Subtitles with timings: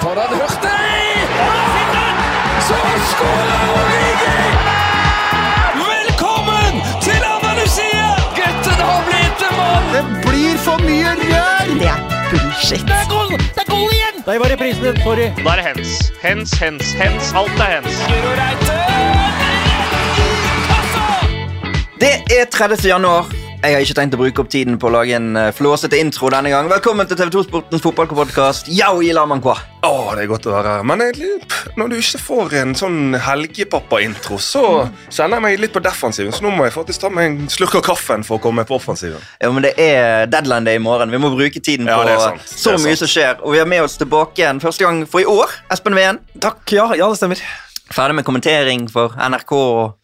[0.00, 1.28] Foran Hurtig!
[2.68, 2.74] Så
[3.10, 4.42] skårer Origi!
[5.74, 8.06] Velkommen til Andalusia!
[8.36, 9.88] Gutten har blitt en mann!
[9.94, 11.72] Det blir for mye rør!
[11.80, 11.98] Det er
[12.30, 12.86] bullshit.
[12.86, 13.34] Det er goal!
[13.38, 14.22] Det er goal igjen!
[14.26, 15.26] Der var reprisen, sorry.
[15.42, 16.12] Da er det hens.
[16.22, 17.34] Hens, hens, hens.
[17.42, 17.94] Alt er hens.
[21.98, 22.86] Det er 30.
[22.86, 23.37] januar.
[23.58, 26.28] Jeg har ikke tenkt å bruke opp tiden på å lage en uh, flåsete intro
[26.30, 26.68] denne gang.
[26.70, 28.68] Velkommen til TV2 Sportens fotballpodkast.
[28.70, 29.56] Yao i Lamankwa.
[29.82, 30.84] Å, det er godt å være her.
[30.86, 31.32] Men jeg,
[31.74, 34.62] når du ikke får en sånn helgepappa-intro, så
[35.10, 36.30] kjenner jeg meg litt på defensiven.
[36.38, 38.78] Så nå må jeg faktisk ta meg en slurk av kaffen for å komme på
[38.78, 39.26] offensiven.
[39.42, 41.10] Ja, men Det er deadline day i morgen.
[41.10, 42.46] Vi må bruke tiden Ja, på det er sant.
[42.54, 43.02] så Det er mye sant.
[43.02, 43.42] som skjer.
[43.42, 45.58] Og vi har med oss tilbake igjen første gang for i år.
[45.74, 46.22] Espen Ween.
[46.38, 47.42] Takk, ja, ja, det stemmer.
[47.90, 49.96] Ferdig med kommentering for NRK og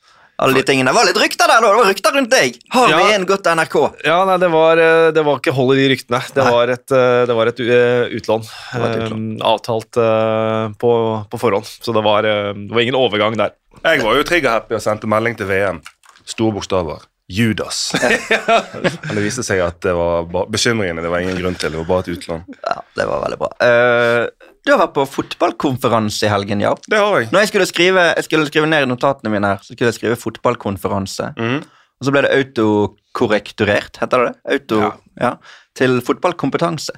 [0.42, 0.90] alle de tingene.
[0.90, 1.68] Det var litt rykter der, da.
[1.70, 2.56] Det var rykter rundt deg.
[2.74, 2.96] Har Ja.
[2.98, 3.76] vi en godt NRK?
[4.04, 6.20] Ja, nei, det var, eh, det var ikke hold i de ryktene.
[6.34, 8.42] Det var et, eh, det var et eh, utlån.
[8.74, 9.24] var et utlån.
[9.40, 10.92] Uh, Avtalt uh, på,
[11.30, 11.64] på forhånd.
[11.64, 13.54] Så det var, uh, det var ingen overgang der.
[13.84, 15.82] Jeg var jo trigger-happy og sendte melding til VM.
[16.26, 17.04] Store bokstaver.
[17.28, 17.94] Judas.
[19.06, 21.72] Men det viste seg at det var bekymringene det var ingen grunn til.
[21.72, 22.42] Det var bare et utlån.
[22.60, 23.52] Ja, Det var veldig bra.
[23.64, 26.72] Uh, du har vært på fotballkonferanse i helgen, ja.
[26.88, 27.30] Det har jeg.
[27.32, 29.98] Når jeg skulle skrive, jeg skulle skrive ned i notatene mine, her, så skulle jeg
[29.98, 31.32] skrive fotballkonferanse.
[31.36, 31.58] Mm.
[32.00, 34.54] Og så ble det autokorrekturert, heter det det?
[34.56, 34.92] Auto, ja.
[35.20, 35.32] Ja.
[35.76, 36.96] Til fotballkompetanse.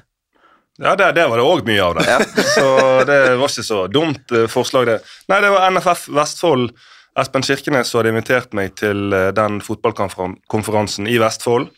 [0.77, 2.17] Ja, det, der, var det òg mye av det.
[2.55, 2.67] Så
[3.09, 4.97] det var ikke så dumt eh, forslag, det.
[5.31, 6.69] Nei, det var NFF Vestfold.
[7.17, 11.71] Espen Kirkenes hadde invitert meg til eh, den fotballkonferansen i Vestfold.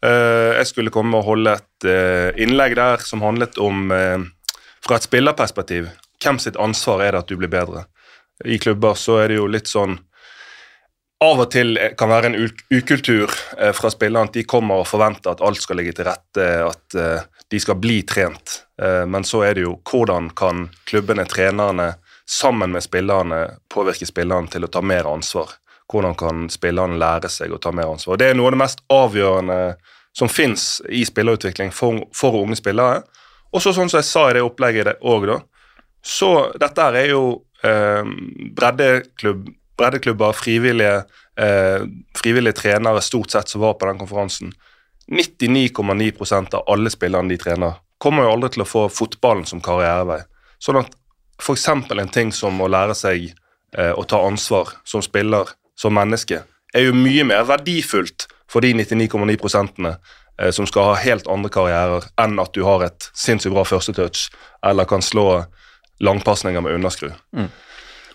[0.00, 3.92] Eh, Jeg skulle komme og holde et eh, innlegg der som handlet om,
[4.80, 7.84] fra et spillerperspektiv, hvem sitt ansvar er det at du blir bedre?
[8.48, 9.98] I klubber så er det jo litt sånn
[11.20, 12.38] av og til kan være en
[12.72, 13.28] ukultur
[13.76, 16.96] fra spillerne at de kommer og forventer at alt skal ligge til rette, at
[17.52, 18.62] de skal bli trent.
[18.80, 21.90] Men så er det jo hvordan kan klubbene, trenerne,
[22.30, 23.40] sammen med spillerne
[23.72, 25.56] påvirke spillerne til å ta mer ansvar?
[25.90, 28.20] Hvordan kan spillerne lære seg å ta mer ansvar?
[28.20, 29.60] Det er noe av det mest avgjørende
[30.16, 33.02] som fins i spillerutvikling for, for unge spillere.
[33.50, 35.40] Og så sånn som jeg sa i det opplegget òg, da,
[36.06, 36.30] så
[36.60, 37.24] dette er jo
[37.66, 38.06] eh,
[38.56, 39.48] breddeklubb,
[39.80, 41.02] breddeklubber, frivillige,
[41.40, 41.82] eh,
[42.16, 44.54] frivillige trenere stort sett som var på den konferansen.
[45.10, 50.22] 99,9% av alle spillerne de trener, kommer jo aldri til å få fotballen som karrierevei.
[50.62, 50.94] Sånn at
[51.40, 51.68] f.eks.
[51.68, 53.30] en ting som å lære seg
[53.76, 56.42] eh, å ta ansvar som spiller, som menneske,
[56.74, 59.96] er jo mye mer verdifullt for de 99,9 prosentene
[60.40, 64.28] eh, som skal ha helt andre karrierer enn at du har et sinnssykt bra førstetouch
[64.66, 65.44] eller kan slå
[66.00, 67.10] langpasninger med underskru.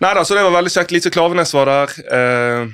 [0.03, 0.92] Nei da, så det var veldig kjekt.
[0.92, 1.94] Lise Klavenes var der.
[2.18, 2.72] Eh,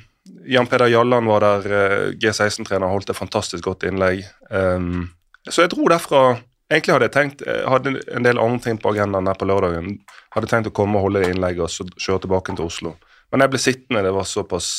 [0.50, 1.68] Jan Peder Jalland var der.
[1.68, 4.24] Eh, G16-trener holdt et fantastisk godt innlegg.
[4.50, 5.12] Um,
[5.50, 6.40] så jeg dro derfra
[6.72, 9.98] Egentlig hadde jeg tenkt, jeg hadde en del andre ting på agendaen her på lørdagen.
[10.32, 12.94] Hadde tenkt å komme og holde det innlegget og så kjøre tilbake til Oslo.
[13.32, 14.70] Men jeg ble sittende, det var såpass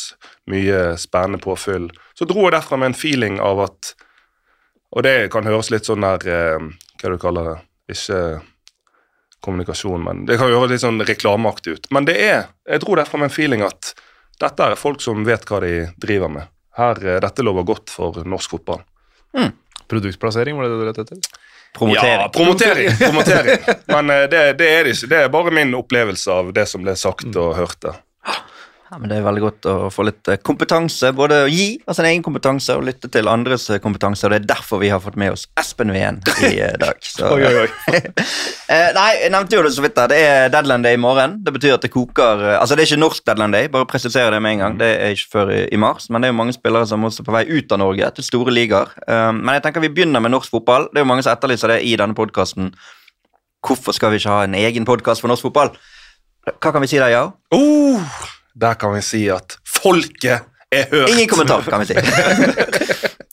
[0.52, 1.90] mye spennende påfyll.
[2.16, 3.92] Så dro jeg derfra med en feeling av at
[4.92, 6.64] Og det kan høres litt sånn der eh,
[7.00, 7.54] Hva du kaller det?
[7.94, 8.18] Ikke
[9.42, 11.88] kommunikasjon, men det kan høres litt sånn reklameaktig ut.
[11.90, 13.94] Men det er Jeg dro derfra med en feeling at
[14.40, 16.48] dette er folk som vet hva de driver med.
[16.76, 18.84] Her, eh, Dette lover godt for norsk fotball.
[19.88, 21.40] Produktplassering, var det det du lette etter?
[21.78, 22.20] Promotering.
[22.20, 22.96] Ja, promotering.
[22.98, 23.58] promotering.
[23.86, 25.08] Men eh, det, det er det ikke.
[25.12, 28.00] Det er bare min opplevelse av det som ble sagt og hørt der.
[28.92, 31.14] Ja, men Det er veldig godt å få litt eh, kompetanse.
[31.16, 34.26] Både å gi av sin egen kompetanse og lytte til andres eh, kompetanse.
[34.26, 36.98] og Det er derfor vi har fått med oss Espen Wien i eh, dag.
[37.14, 38.02] Så, Oi, oi, oi.
[38.98, 39.94] Nei, jeg nevnte jo det så vidt.
[39.96, 40.04] da.
[40.12, 41.38] Det er deadland day i morgen.
[41.40, 44.42] Det betyr at det koker Altså, det er ikke norsk deadland day, bare presisere det
[44.44, 44.76] med en gang.
[44.82, 47.24] Det er ikke før i, i mars, men det er jo mange spillere som også
[47.24, 48.92] er på vei ut av Norge til store ligaer.
[49.08, 50.90] Eh, men jeg tenker vi begynner med norsk fotball.
[50.92, 52.74] Det er jo mange som etterlyser det i denne podkasten.
[53.64, 55.72] Hvorfor skal vi ikke ha en egen podkast for norsk fotball?
[56.52, 57.26] Hva kan vi si der, ja?
[57.56, 58.16] Oh,
[58.54, 61.08] der kan vi si at folket er hørt.
[61.10, 61.94] Ingen kommentar, kan vi si.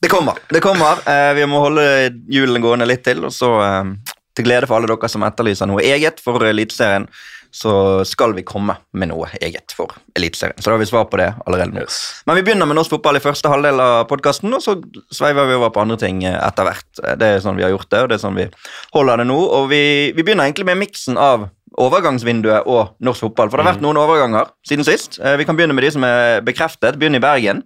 [0.02, 0.40] det kommer.
[0.48, 1.02] det kommer.
[1.08, 1.84] Eh, vi må holde
[2.30, 3.24] hjulene gående litt til.
[3.28, 7.08] Og så, eh, til glede for alle dere som etterlyser noe eget for Eliteserien,
[7.50, 10.60] så skal vi komme med noe eget for Eliteserien.
[10.60, 11.86] Så da har vi svar på det allerede nå.
[12.28, 14.76] Men vi begynner med norsk fotball i første halvdel av podkasten, og så
[15.10, 16.90] sveiver vi over på andre ting eh, etter hvert.
[17.18, 18.46] Det er sånn vi har gjort det, og det er sånn vi
[18.94, 19.40] holder det nå.
[19.58, 19.82] Og vi,
[20.14, 21.48] vi begynner egentlig med miksen av
[21.80, 23.50] overgangsvinduet og norsk fotball.
[23.50, 25.18] For det har vært noen overganger siden sist.
[25.20, 26.98] Eh, Vi kan begynne med de som er bekreftet.
[27.00, 27.62] Begynne i Bergen.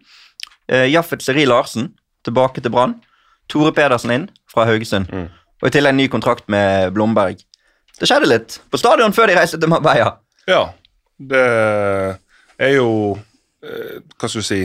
[0.69, 1.93] Eh, Jaffet Seri Larsen
[2.25, 2.97] tilbake til Brann.
[3.49, 5.11] Tore Pedersen inn fra Haugesund.
[5.13, 5.29] Mm.
[5.63, 7.43] Og i tillegg ny kontrakt med Blomberg.
[8.01, 10.17] Det skjedde litt på stadion før de reiste til Marbella.
[10.49, 10.65] Ja,
[11.19, 11.45] det
[12.59, 12.89] er jo
[13.63, 14.63] eh, Hva skal du si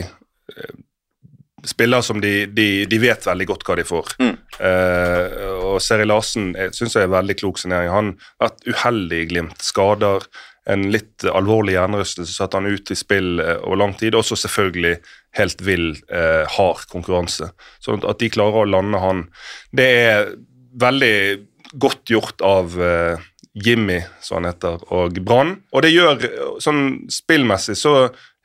[1.68, 4.12] spillere som de, de, de vet veldig godt hva de får.
[4.20, 4.36] Mm.
[4.66, 5.40] Eh,
[5.70, 7.90] og Seri Larsen syns jeg er veldig klok signering.
[7.92, 9.64] Han har vært uheldig i Glimt.
[9.64, 10.26] Skader,
[10.70, 14.18] en litt alvorlig hjernerystelse satte han ut i spill eh, over lang tid.
[14.18, 14.96] Også selvfølgelig
[15.38, 17.50] helt vill, eh, hard konkurranse.
[17.82, 19.26] Så at de klarer å lande han,
[19.76, 20.32] det er
[20.80, 21.14] veldig
[21.80, 22.74] godt gjort av
[23.54, 25.56] Jimmy, som han heter, og Brann.
[25.74, 26.22] Og det gjør
[26.62, 27.94] sånn spillmessig så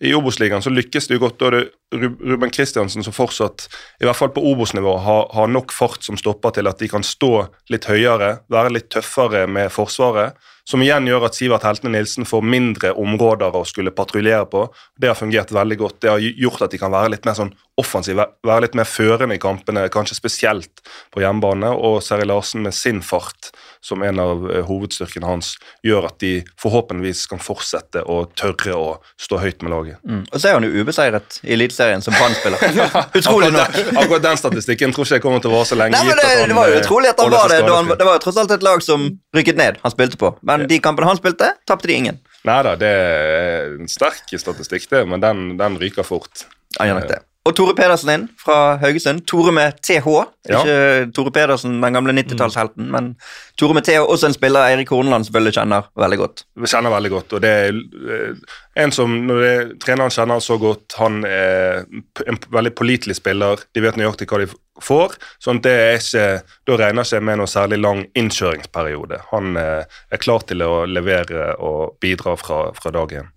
[0.04, 1.38] i Obos-ligaen så lykkes det jo godt.
[1.40, 3.70] Da er det Ruben Kristiansen som fortsatt,
[4.02, 7.06] i hvert fall på Obos-nivå, har, har nok fart som stopper til at de kan
[7.06, 10.36] stå litt høyere, være litt tøffere med Forsvaret.
[10.66, 14.64] Som igjen gjør at Sivert Heltene Nilsen får mindre områder å skulle patruljere på.
[14.98, 16.00] Det har fungert veldig godt.
[16.02, 19.38] Det har gjort at de kan være litt mer sånn offensive, være litt mer førende
[19.38, 20.82] i kampene, kanskje spesielt
[21.14, 21.70] på hjemmebane.
[21.70, 23.54] Og Seri Larsen med sin fart
[23.84, 25.56] som en av eh, hovedstyrkene hans,
[25.86, 28.88] gjør at de forhåpentligvis kan fortsette å tørre å
[29.22, 30.00] stå høyt med laget.
[30.08, 30.24] Mm.
[30.32, 32.64] Og så er han jo ubeseiret i Eliteserien som Brann-spiller.
[33.20, 33.80] Utrolig nok.
[33.96, 35.96] Akkurat, den- statistikken tror ikke jeg kommer til å vare så lenge.
[35.98, 37.62] Nei, men det, han, det var jo eh, utrolig at han var det.
[37.70, 40.34] Han, det var jo tross alt et lag som rykket ned han spilte på.
[40.46, 42.20] Men de kampene han spilte, tapte de ingen.
[42.46, 46.46] Nei da, det er en sterk statistikk, det, men den, den ryker fort.
[46.80, 47.22] Han gjør nok det.
[47.46, 49.22] Og Tore Pedersen inn fra Haugesund.
[49.30, 50.08] Tore med TH.
[50.50, 50.62] Ja.
[50.64, 53.12] Ikke Tore Pedersen, den gamle 90-tallshelten, men
[53.60, 54.02] Tore med TH.
[54.02, 56.44] Også en spiller Eirik Horneland selvfølgelig kjenner veldig godt.
[56.58, 59.54] Vi kjenner veldig godt, og det er eh, en som når det,
[59.86, 61.86] treneren kjenner så godt, han er
[62.26, 64.50] en veldig pålitelig spiller, de vet nøyaktig hva de
[64.82, 65.14] får,
[65.46, 66.26] sånn det er ikke,
[66.66, 69.22] da regner ikke jeg med noe særlig lang innkjøringsperiode.
[69.30, 73.34] Han eh, er klar til å levere og bidra fra, fra dag én.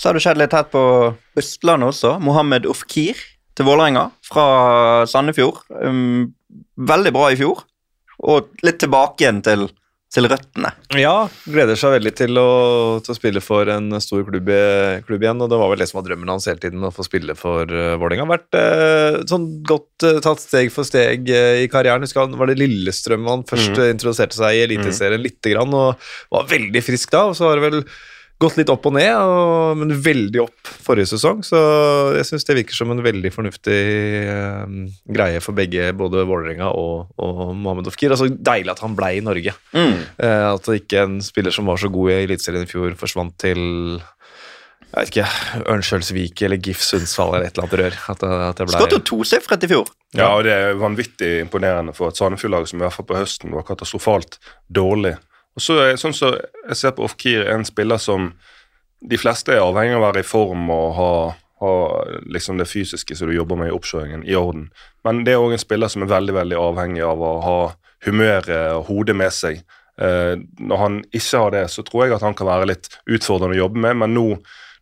[0.00, 0.82] Så har det skjedd litt her på
[1.36, 2.14] Østlandet også.
[2.24, 3.18] Mohammed Ofkir
[3.58, 4.44] til Vålerenga fra
[5.10, 5.58] Sandefjord.
[5.68, 6.30] Um,
[6.80, 7.60] veldig bra i fjor,
[8.24, 9.66] og litt tilbake igjen til,
[10.08, 10.70] til røttene.
[10.96, 12.46] Ja, gleder seg veldig til å,
[13.04, 15.42] til å spille for en stor klubb, i- klubb igjen.
[15.44, 17.68] og Det var vel det som var drømmen hans hele tiden, å få spille for
[17.68, 18.24] uh, Vålerenga.
[18.30, 22.06] Vært uh, sånn godt uh, tatt steg for steg uh, i karrieren.
[22.08, 23.90] Husker han, var det Lillestrøm han først mm.
[23.98, 27.26] introduserte seg i Eliteserien lite grann, og var veldig frisk da.
[27.28, 27.84] og så har det vel
[28.40, 31.42] gått litt opp og ned, og, men veldig opp forrige sesong.
[31.46, 31.58] Så
[32.16, 33.80] jeg syns det virker som en veldig fornuftig
[34.24, 34.76] eh,
[35.12, 38.14] greie for begge, både Vålerenga og, og Mohammed Ofkir.
[38.14, 39.56] Altså, deilig at han ble i Norge.
[39.76, 39.98] Mm.
[40.24, 43.60] Eh, at ikke en spiller som var så god i Eliteserien i fjor, forsvant til
[44.90, 45.26] jeg vet ikke,
[45.70, 47.98] Ørnskjølsvik eller GIF Sundsvall eller et eller annet rør.
[48.10, 48.74] At det, at det ble...
[48.74, 49.90] Skåret jo tosifret i fjor.
[50.18, 53.54] Ja, og det er vanvittig imponerende for et Sandefjord-lag som i hvert fall på høsten
[53.54, 55.14] var katastrofalt dårlig.
[55.60, 58.32] Så sånn som jeg ser på Ofkir, en spiller som
[59.00, 61.12] de fleste er avhengig av å være i form og ha,
[61.62, 61.74] ha
[62.28, 64.68] liksom det fysiske som du jobber med i oppkjøringen, i orden.
[65.06, 67.60] Men det er òg en spiller som er veldig veldig avhengig av å ha
[68.04, 69.62] humøret og hodet med seg.
[70.00, 73.58] Eh, når han ikke har det, så tror jeg at han kan være litt utfordrende
[73.58, 74.26] å jobbe med, men nå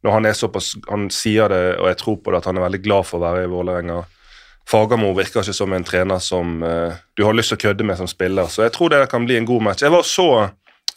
[0.07, 2.69] når han er såpass Han sier det, og jeg tror på det, at han er
[2.69, 3.97] veldig glad for å være i Vålerenga.
[4.69, 7.99] Fagermo virker ikke som en trener som eh, du har lyst til å kødde med
[7.99, 9.83] som spiller, så jeg tror det kan bli en god match.
[9.83, 10.29] Jeg var så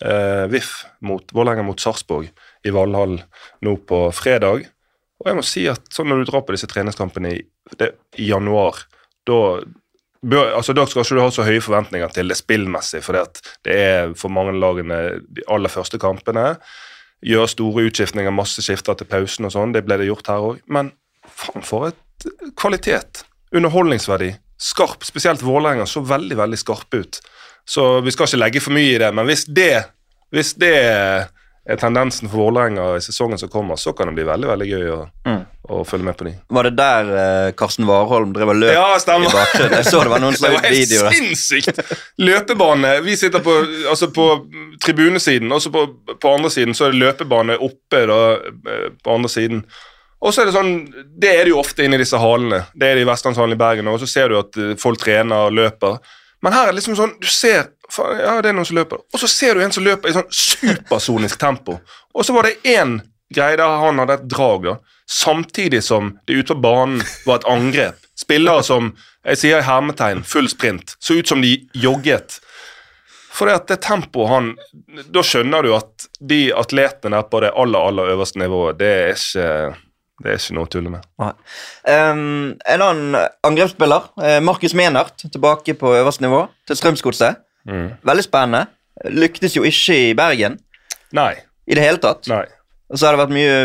[0.06, 0.74] uh, VIF
[1.08, 2.30] mot Vålerenga mot Sarpsborg
[2.66, 3.20] i Valhall
[3.66, 4.68] nå på fredag,
[5.22, 7.42] og jeg må si at sånn når du drar på disse treningskampene i,
[7.78, 8.80] det, i januar,
[9.30, 9.38] da
[10.22, 13.18] bør, altså Da skal ikke du ha så høye forventninger til det spillmessig, for
[13.66, 16.56] det er for mange lagene de aller første kampene.
[17.26, 19.76] Gjør store utskiftninger, masse skifter til pausen og sånn.
[19.76, 20.64] Det ble det gjort her òg.
[20.66, 20.94] Men
[21.26, 23.26] faen, for et kvalitet!
[23.54, 24.32] Underholdningsverdi.
[24.62, 25.04] Skarp.
[25.06, 27.20] Spesielt Vålerenga så veldig, veldig skarpe ut.
[27.66, 29.86] Så vi skal ikke legge for mye i det, men hvis det,
[30.34, 30.74] hvis det
[31.70, 34.88] er tendensen for Vålerenga i sesongen som kommer, så kan det bli veldig veldig gøy
[34.96, 35.44] å, Mm.
[35.70, 36.32] å følge med på de.
[36.50, 39.30] Var det der eh, Karsten Warholm drev og løp Ja, i stemmer.
[39.30, 39.76] bakgrunnen?
[39.78, 41.80] Jeg så det var noen som Det la var ut helt sinnssykt!
[42.18, 42.96] Løpebane.
[43.06, 43.54] Vi sitter på,
[43.90, 44.26] altså på
[44.84, 45.86] tribunesiden, og så på,
[46.20, 49.64] på andre siden så er det løpebane oppe da, eh, på andre siden.
[50.22, 50.74] Og så er Det sånn,
[51.18, 52.66] det er det jo ofte inne i disse halene.
[52.78, 55.48] Det er det i Vestlandshallen i Bergen, og så ser du at eh, folk trener
[55.48, 56.02] og løper.
[56.42, 59.20] Men her er det liksom sånn, du ser ja, det er noen som løper, og
[59.20, 61.82] så ser du en som løper i sånn supersonisk tempo.
[62.16, 63.02] Og så var det én
[63.36, 64.78] greie der han hadde et drag, da.
[65.12, 68.00] Samtidig som det ute på banen var et angrep.
[68.20, 68.94] Spillere som
[69.28, 72.40] jeg sier i hermetegn, full sprint, så ut som de jogget.
[73.32, 74.48] For det at det tempoet han
[75.16, 79.14] Da skjønner du at de atletene der på det aller, aller øverste nivået, det er
[79.16, 79.78] ikke,
[80.24, 81.06] det er ikke noe å tulle med.
[81.20, 87.42] Um, en annen angrepsspiller, eh, Markus Menert, tilbake på øverste nivå, til Strømsgodset.
[88.08, 88.66] Veldig spennende.
[89.14, 90.60] Lyktes jo ikke i Bergen
[91.14, 91.36] Nei.
[91.70, 92.28] i det hele tatt.
[92.30, 92.44] Nei.
[92.92, 93.58] Og så har det vært mye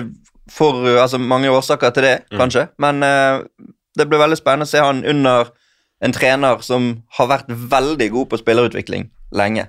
[0.53, 2.69] for, altså mange årsaker til det, kanskje.
[2.83, 3.43] Men uh,
[3.99, 5.51] det ble veldig spennende å se han under
[6.05, 9.67] en trener som har vært veldig god på spillerutvikling lenge.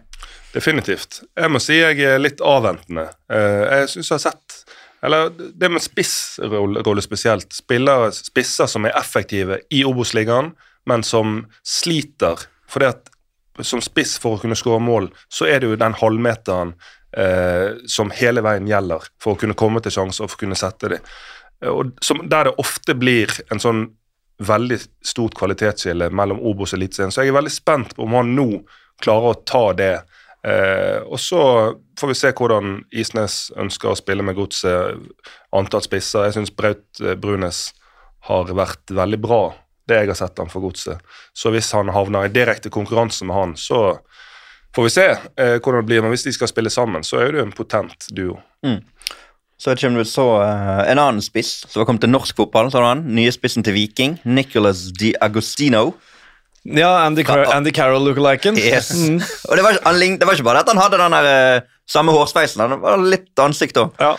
[0.53, 1.22] Definitivt.
[1.38, 3.08] Jeg må si jeg er litt avventende.
[3.32, 4.60] Uh, Jeg syns jeg har sett
[5.06, 7.54] Eller det med spissrolle spesielt.
[7.54, 10.54] Spillere, spisser som er effektive i Obos-ligaen,
[10.89, 12.48] men som sliter.
[12.70, 13.12] Fordi at
[13.66, 16.74] som spiss for å kunne skåre mål, så er det jo den halvmeteren
[17.18, 20.60] eh, som hele veien gjelder for å kunne komme til sjanser og for å kunne
[20.60, 21.13] sette dem.
[21.68, 23.88] Og som, der det ofte blir en sånn
[24.46, 27.13] veldig stort kvalitetsskille mellom Obos og Eliteserien.
[27.13, 28.50] Så jeg er veldig spent på om han nå
[29.01, 29.94] klarer å ta det.
[30.48, 31.42] Eh, og så
[32.00, 35.01] får vi se hvordan Isnes ønsker å spille med godset.
[35.56, 36.27] Antall spisser.
[36.27, 37.72] Jeg syns Braut eh, Brunes
[38.30, 39.42] har vært veldig bra,
[39.88, 41.04] det jeg har sett han for godset.
[41.36, 44.00] Så hvis han havner i direkte konkurranse med han, så
[44.75, 46.04] får vi se eh, hvordan det blir.
[46.06, 48.39] Men hvis de skal spille sammen, så er det jo en potent duo.
[49.58, 52.70] Så kommer du så uh, en annen spiss som har kommet til norsk fotball.
[52.70, 55.96] så Nye spissen til Viking, Nicholas Di Agostino.
[56.76, 58.58] Ja, Andy, Car Andy Carroll lookaliken.
[58.60, 58.90] Yes.
[58.98, 59.22] Mm.
[59.50, 61.62] Og det var, han, lign- det var ikke bare at han hadde den der, eh,
[61.88, 63.94] samme hårsveisen, han var litt ansikt òg.
[64.04, 64.16] Ja.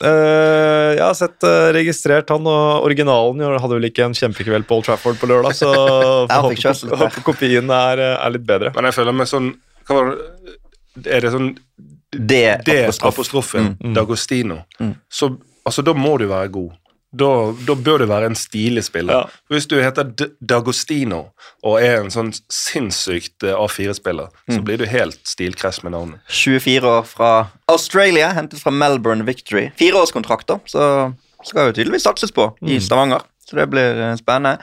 [0.00, 4.78] Uh, jeg har sett uh, registrert han, og originalen hadde vel ikke en kjempekveld på
[4.78, 5.68] Old Trafford på lørdag, så
[6.30, 8.72] håper, håper kopien er, er litt bedre.
[8.78, 9.50] Men jeg føler meg sånn
[9.90, 11.04] hva var det?
[11.18, 11.50] Er det sånn
[12.10, 13.12] Det, det apostrof.
[13.12, 13.92] apostrofen, Mm.
[13.98, 14.94] D'Agostino, Mm.
[15.12, 15.28] så
[15.68, 16.72] altså, da må du være god.
[17.12, 17.28] Da,
[17.66, 19.14] da bør du være en stilig spiller.
[19.24, 19.38] Ja.
[19.50, 21.24] Hvis du heter D D'Agostino
[21.66, 24.54] og er en sånn sinnssykt eh, A4-spiller, Mm.
[24.56, 26.20] så blir du helt stilkress med navnet.
[26.28, 27.30] 24 år fra
[27.70, 29.70] Australia, hentet fra Melbourne Victory.
[29.78, 30.86] Fireårskontrakter, så
[31.46, 33.22] skal jo tydeligvis satses på i Stavanger.
[33.46, 34.58] Så det blir eh, spennende.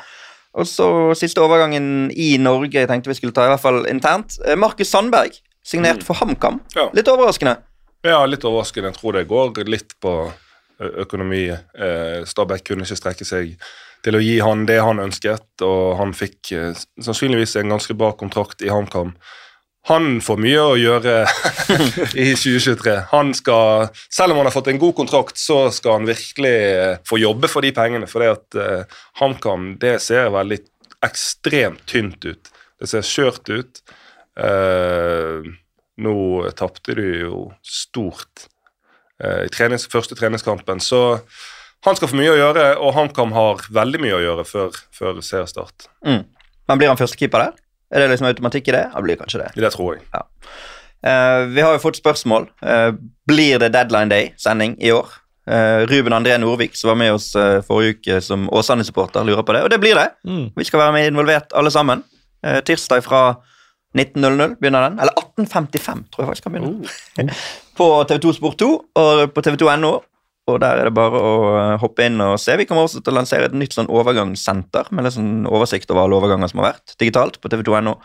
[0.58, 0.88] Og så
[1.20, 4.40] siste overgangen i Norge jeg tenkte vi skulle ta, i hvert fall internt.
[4.48, 5.36] Eh, Markus Sandberg,
[5.68, 6.62] signert for HamKam.
[6.76, 6.88] Ja.
[6.96, 7.58] Litt overraskende.
[8.08, 8.94] Ja, litt overraskende.
[8.94, 10.16] Jeg tror det går litt på
[10.80, 11.48] økonomi.
[11.50, 13.58] Eh, Stabæk kunne ikke strekke seg
[14.06, 18.14] til å gi han det han ønsket, og han fikk eh, sannsynligvis en ganske bra
[18.18, 19.16] kontrakt i HamKam.
[19.88, 21.14] Han får mye å gjøre
[22.24, 22.96] i 2023.
[23.14, 26.98] Han skal, Selv om han har fått en god kontrakt, så skal han virkelig eh,
[27.08, 28.10] få jobbe for de pengene.
[28.12, 30.60] For det at eh, HamKam det ser veldig
[31.08, 32.52] ekstremt tynt ut.
[32.78, 33.82] Det ser skjørt ut.
[34.38, 35.42] Uh,
[35.98, 36.14] nå
[36.54, 38.44] tapte du jo stort
[39.18, 41.18] i trenings, første treningskampen, så
[41.86, 45.22] han skal få mye å gjøre, og HamKam har veldig mye å gjøre før, før
[45.26, 45.88] seriestart.
[46.06, 46.26] Mm.
[46.68, 47.62] Men blir han førstekeeper der?
[47.94, 48.84] Er det liksom automatikk i det?
[48.94, 49.52] Han blir kanskje det.
[49.56, 50.26] Det tror jeg.
[51.08, 52.50] Eh, vi har jo fått spørsmål.
[52.66, 52.92] Uh,
[53.30, 55.08] blir det Deadline Day-sending i år?
[55.48, 59.56] Uh, Ruben André Norvik, som var med oss eh, forrige uke som Åsane-supporter, lurer på
[59.56, 59.62] det.
[59.64, 60.10] Og det blir det.
[60.28, 60.50] Mm.
[60.58, 62.04] Vi skal være med involvert alle sammen.
[62.44, 63.22] Eh, tirsdag fra
[63.96, 65.00] 19.00 begynner den.
[65.00, 67.38] Eller 18.55, tror jeg faktisk kan begynne.
[67.78, 68.70] På TV2 Sport 2
[69.04, 69.94] og på TV2.no.
[70.48, 72.54] Og der er det bare å eh, hoppe inn og se.
[72.56, 76.06] Vi kommer også til å lansere et nytt sånn overgangssenter med litt sånn oversikt over
[76.06, 77.98] alle overganger som har vært digitalt på TV2.no.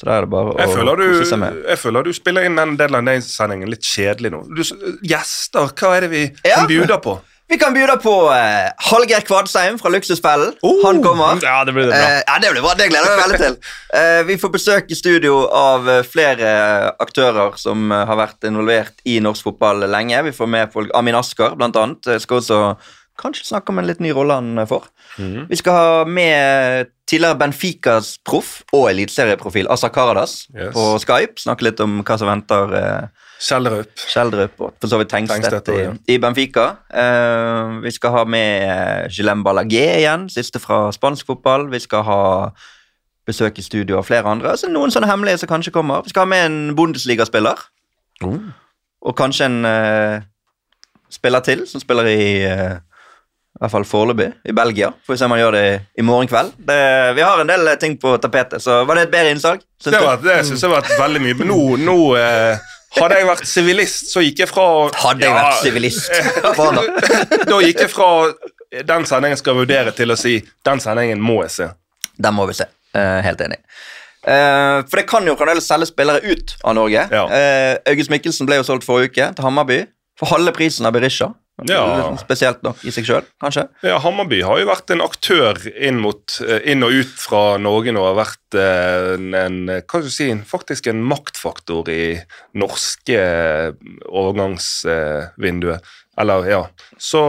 [0.00, 1.58] Så der er det bare Jeg å føler, kose du, seg med.
[1.68, 4.38] jeg føler du spiller inn den Deadline Day-sendingen litt kjedelig nå.
[4.56, 4.62] Du,
[5.04, 6.62] gjester, hva er det vi Ja.
[6.62, 7.18] kan bjude på?
[7.50, 10.52] Vi kan bjuda på eh, Hallgeir Kvadsheim fra Luksusfellen.
[10.62, 10.84] Oh!
[10.86, 11.40] Han kommer.
[11.42, 11.98] Ja, det blir det bra.
[11.98, 12.74] Eh, ja, det blir bra.
[12.78, 13.56] Det gleder jeg meg veldig til.
[13.90, 16.50] Eh, vi får besøk i studio av eh, flere
[17.02, 20.20] aktører som eh, har vært involvert i norsk fotball lenge.
[20.28, 22.06] Vi får med folk, Amin Asker, blant annet.
[22.06, 22.60] Jeg Skal også
[23.18, 24.86] kanskje snakke om en litt ny rolle han får.
[25.18, 25.48] får.
[25.50, 30.70] Vi skal ha med tidligere Benficas proff og eliteserieprofil Asa Karadas Yes.
[30.78, 31.42] på Skype.
[31.42, 33.92] Snakke litt om hva som venter eh, Kjellerup.
[34.12, 35.92] Kjeldrup og for så vidt Tengstedt i, ja.
[36.12, 36.66] i Benfica.
[36.92, 41.70] Uh, vi skal ha med Gilem Balaguer igjen, siste fra spansk fotball.
[41.72, 42.20] Vi skal ha
[43.28, 44.52] besøk i studio av flere andre.
[44.52, 46.04] Altså noen sånne hemmelige som kanskje kommer.
[46.04, 47.64] Vi skal ha med en Bundesliga-spiller.
[48.26, 48.36] Oh.
[49.00, 50.20] Og kanskje en uh,
[51.10, 52.78] spiller til, som spiller i uh,
[53.50, 54.88] i hvert fall foreløpig, i Belgia.
[55.04, 55.64] Får vi se om han gjør det
[55.98, 56.52] i morgen kveld.
[56.68, 56.76] Det,
[57.16, 59.64] vi har en del eh, ting på tapetet, så var det et bedre innsalg?
[59.84, 61.36] Det, var, det synes jeg vært veldig mye.
[61.40, 64.64] Men nå, nå eh, Hadde jeg vært sivilist, så gikk jeg fra
[65.04, 66.10] Hadde jeg Ja, vært sivilist.
[67.50, 68.08] Da gikk jeg fra
[68.86, 71.68] den sendingen skal vurdere, til å si den sendingen må jeg se.
[72.20, 72.66] Den må vi se.
[72.94, 73.60] Uh, helt enig.
[74.20, 77.06] Uh, for det kan jo fremdeles selge spillere ut av Norge.
[77.14, 77.24] Ja.
[77.30, 79.80] Uh, August Mikkelsen ble jo solgt forrige uke til Hammarby
[80.20, 81.30] for halve prisen av Berisha.
[81.68, 82.16] Ja.
[82.22, 83.66] Spesielt nok i seg sjøl, kanskje.
[83.84, 87.92] Ja, Hammarby har jo vært en aktør inn, mot, eh, inn og ut fra Norge
[87.92, 88.04] nå.
[88.06, 92.02] Har vært eh, en, en hva skal si, faktisk en maktfaktor i
[92.60, 93.72] norske eh,
[94.70, 95.80] overgangsvinduet.
[96.20, 96.62] Eller, ja.
[96.98, 97.20] Så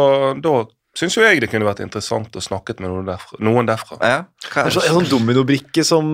[0.44, 0.56] da
[0.98, 3.38] syns jo jeg det kunne vært interessant å snakke med noen derfra.
[3.40, 3.98] Noen derfra.
[4.04, 4.24] Ja.
[4.44, 6.10] Det er så, en sånn dominobrikke som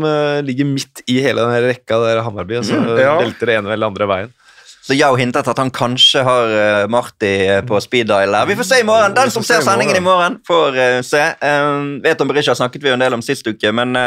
[0.46, 3.16] ligger midt i hele den rekka der Hammarby, og så Mm, ja.
[3.18, 4.36] velter det ene eller andre veien.
[4.88, 8.46] Så Yao hintet at han kanskje har uh, Marty eh, på speed dial der.
[8.48, 9.16] Vi får se i morgen.
[9.18, 11.24] Den som ser sendingen i morgen, får uh, se.
[11.44, 13.98] Um, vet om Berisha snakket vi en del om sist uke, men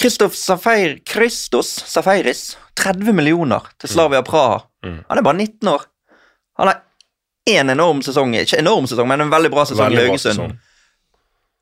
[0.00, 4.62] Kristoff Safair, Christos Safairis 30 millioner til Slavia Praha.
[4.86, 4.96] Mm.
[5.10, 5.84] Han er bare 19 år.
[6.62, 6.80] Han har
[7.50, 8.32] én enorm sesong.
[8.40, 10.56] Ikke enorm sesong, men en veldig bra sesong i Haugesund.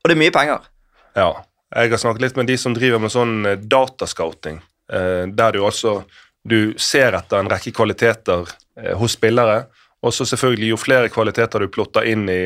[0.05, 0.71] Og det er mye penger.
[1.19, 1.33] Ja.
[1.75, 5.99] Jeg har snakket litt med de som driver med sånn datascouting, der du altså
[6.45, 8.49] du ser etter en rekke kvaliteter
[8.81, 9.65] eh, hos spillere,
[10.03, 12.43] og så selvfølgelig jo flere kvaliteter du plotter inn i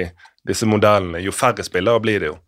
[0.49, 2.39] disse modellene, jo færre spillere blir det jo.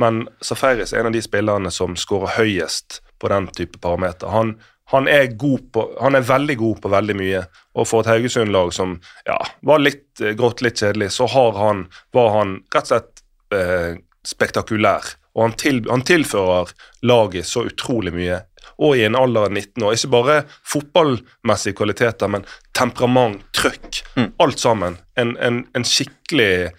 [0.00, 4.30] Men Safaris er en av de spillerne som scorer høyest på den type parameter.
[4.30, 4.56] Han,
[4.90, 5.28] han, er
[5.72, 7.42] på, han er veldig god på veldig mye,
[7.74, 8.96] og for et Haugesund-lag som
[9.26, 13.24] ja, var litt eh, grått, litt kjedelig, så han, var han rett og slett
[13.54, 15.14] eh, spektakulær.
[15.34, 16.70] Og han, til, han tilfører
[17.02, 18.42] laget så utrolig mye.
[18.82, 19.94] Og i en alder av 19 år.
[19.94, 24.02] Ikke bare fotballmessige kvaliteter, men temperament, trøkk.
[24.42, 24.98] Alt sammen.
[25.20, 26.70] En, en, en skikkelig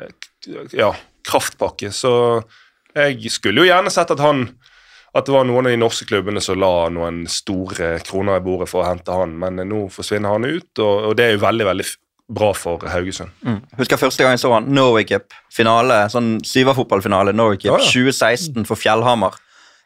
[0.00, 0.12] eh,
[0.72, 0.92] ja,
[1.28, 1.92] kraftpakke.
[1.92, 2.12] Så
[2.96, 4.46] jeg skulle jo gjerne sett at han
[5.12, 8.70] at det var noen av de norske klubbene som la noen store kroner i bordet
[8.70, 11.66] for å hente han, men nå forsvinner han ut, og, og det er jo veldig
[11.68, 11.86] veldig
[12.32, 13.28] bra for Haugesund.
[13.44, 13.58] Mm.
[13.76, 17.90] Husker første gang jeg så han, Norway Cup, finale, sånn syverfotballfinale, Norway Cup, Ja, ja.
[17.92, 19.36] 2016 for Fjellhamar.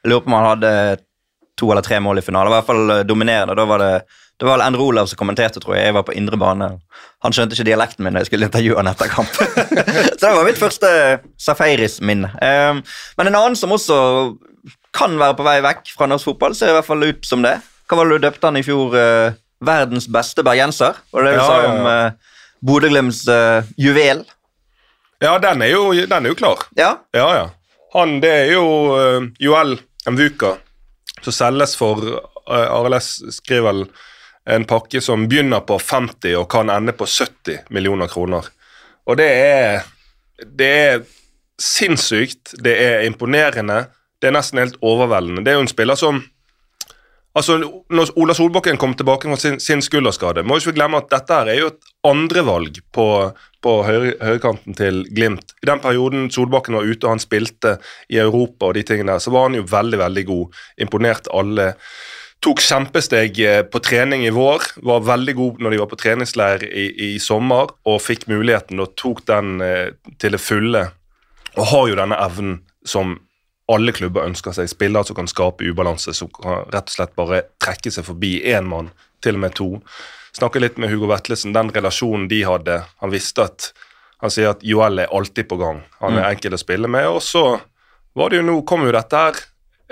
[0.05, 0.73] Jeg lurer på om han hadde
[1.57, 2.53] to eller tre mål i finalen.
[2.53, 3.55] i hvert fall eh, dominerende.
[3.59, 3.91] Da var det,
[4.37, 5.87] det var vel Endre Olav som kommenterte, tror jeg.
[5.89, 6.69] Jeg var på indre bane.
[7.25, 9.33] Han skjønte ikke dialekten min da jeg skulle intervjue han etter kamp.
[10.19, 10.91] så det var mitt første
[11.41, 12.29] Safaris-minne.
[12.43, 12.83] Um,
[13.19, 13.97] men en annen som også
[14.97, 17.57] kan være på vei vekk fra norsk fotball, ser i hvert fall ut som det.
[17.89, 18.95] Hva var det du døpte han i fjor?
[18.97, 19.35] eh,
[19.67, 20.97] verdens beste bergenser?
[21.13, 22.11] Var det det du Ja, sa om ja.
[22.67, 24.25] Bodø-Glimts eh, juvel?
[25.25, 26.67] Ja, den er jo, den er jo klar.
[26.77, 26.91] Ja.
[27.17, 27.47] Ja, ja.
[27.95, 29.79] Han, det er jo uh, Joel
[30.13, 30.57] Mvuka
[31.25, 33.83] som selges for uh, RLS skriver vel
[34.47, 38.47] en pakke som begynner på 50 og kan ende på 70 millioner kroner.
[39.07, 39.85] Og det er
[40.37, 41.05] Det er
[41.59, 42.53] sinnssykt.
[42.61, 43.87] Det er imponerende.
[44.21, 45.45] Det er nesten helt overveldende.
[45.45, 46.19] Det er jo en spiller som
[47.37, 47.59] Altså,
[47.93, 51.37] når Ola Solbakken kom tilbake fra sin, sin skulderskade, må ikke vi glemme at dette
[51.37, 53.09] her er jo et andrevalg på,
[53.65, 55.53] på høyre, høyrekanten til Glimt.
[55.61, 57.75] I den perioden Solbakken var ute og han spilte
[58.09, 60.63] i Europa, og de tingene der, så var han jo veldig veldig god.
[60.87, 61.75] Imponerte alle.
[62.45, 64.65] Tok kjempesteg eh, på trening i vår.
[64.89, 68.97] Var veldig god når de var på treningsleir i, i sommer, og fikk muligheten og
[68.97, 70.87] tok den eh, til det fulle.
[71.57, 73.19] Og har jo denne evnen som
[73.73, 74.69] alle klubber ønsker seg.
[74.71, 78.69] Spillere som kan skape ubalanse, som kan rett og slett bare trekke seg forbi én
[78.71, 78.93] mann,
[79.25, 79.71] til og med to.
[80.37, 82.83] Snakker litt med Hugo Vetlesen, den relasjonen de hadde.
[83.03, 83.73] Han visste at
[84.25, 85.83] Han sier at Joel er alltid på gang.
[86.01, 87.05] Han er enkel å spille med.
[87.05, 87.43] Og så
[88.17, 89.37] var det jo nå, kom jo dette her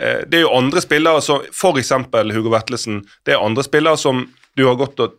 [0.00, 1.90] eh, Det er jo andre spillere som f.eks.
[2.32, 3.02] Hugo Vetlesen.
[3.20, 4.22] Det er andre spillere som
[4.56, 5.18] du har gått og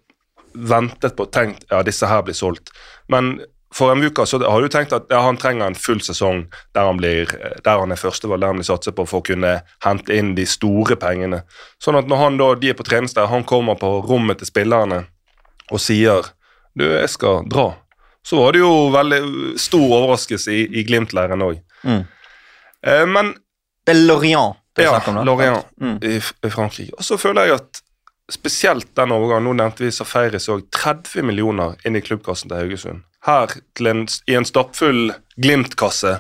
[0.56, 2.74] ventet på tenkt ja, disse her blir solgt.
[3.08, 3.36] Men
[3.76, 6.86] for en uke så har du tenkt at ja, han trenger en full sesong der
[6.88, 7.28] han, blir,
[7.66, 10.46] der han er førstevalg, der han blir satset på for å kunne hente inn de
[10.48, 11.42] store pengene.
[11.84, 15.02] Sånn at når han da, de er på treningsleir, han kommer på rommet til spillerne
[15.74, 16.32] og sier
[16.76, 17.74] du, jeg skal dra,
[18.26, 19.20] så var det jo veldig
[19.62, 21.60] stor overraskelse i, i Glimt-leiren òg.
[21.84, 22.04] Mm.
[22.88, 23.34] Eh, men
[23.86, 25.18] Det er Lorient det er ja, snakk om.
[25.20, 25.98] Ja, Lorient Mm.
[26.04, 26.96] i, i Frankrike.
[26.98, 27.82] Og så føler jeg at
[28.32, 30.66] spesielt den overgangen Nå nevnte vi Safaris òg.
[30.74, 33.04] 30 millioner inn i klubbkassen til Haugesund.
[33.26, 33.52] Her
[33.90, 36.20] en, i en stappfull Glimt-kasse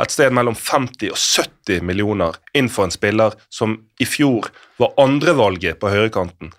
[0.00, 4.48] et sted mellom 50 og 70 millioner inn for en spiller som i fjor
[4.80, 6.52] var andrevalget på høyrekanten.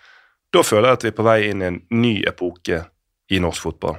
[0.54, 2.84] Da føler jeg at vi er på vei inn i en ny epoke
[3.34, 3.98] i norsk fotball.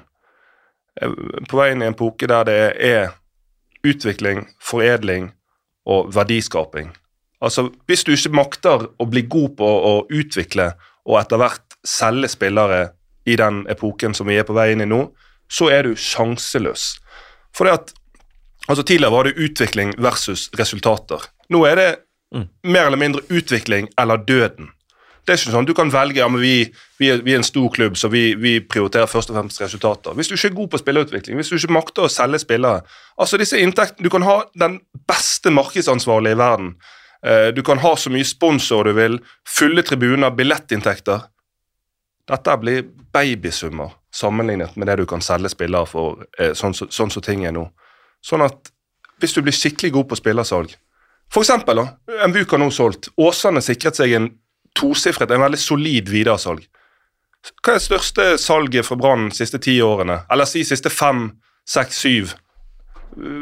[1.50, 3.14] På vei inn i en epoke der det er
[3.84, 5.32] utvikling, foredling
[5.90, 6.92] og verdiskaping.
[7.42, 10.70] Altså, Hvis du ikke makter å bli god på å utvikle
[11.04, 12.94] og etter hvert selge spillere
[13.26, 15.02] i den epoken som vi er på vei inn i nå,
[15.50, 16.94] så er du sjanseløs.
[17.54, 17.92] For det at,
[18.68, 21.22] altså Tidligere var det utvikling versus resultater.
[21.50, 21.90] Nå er det
[22.66, 24.70] mer eller mindre utvikling eller døden.
[25.24, 26.66] Det er ikke sånn, Du kan velge ja, men vi,
[27.00, 30.12] vi, er, vi er en stor klubb, så vi, vi prioriterer først og fremst resultater.
[30.12, 32.82] Hvis du ikke er god på spillerutvikling, hvis du ikke makter å selge spillere
[33.16, 36.74] altså disse inntektene, Du kan ha den beste markedsansvarlige i verden.
[37.24, 41.24] Eh, Du kan ha så mye sponsor du vil, fulle tribuner, billettinntekter.
[42.28, 47.10] Dette blir babysummer sammenlignet med det du kan selge spillere for, eh, sånn som sånn
[47.12, 47.66] som ting er nå.
[48.24, 48.70] Sånn at
[49.20, 50.74] hvis du blir skikkelig god på spillersalg
[51.32, 53.08] For eksempel, da, Mbuk har nå solgt.
[53.18, 54.26] Åsane sikret seg en
[54.76, 56.66] tosifret, en veldig solid videresalg.
[57.64, 60.20] Hva er det største salget fra Brann de siste ti årene?
[60.30, 61.26] Eller si siste fem,
[61.66, 62.34] seks, syv?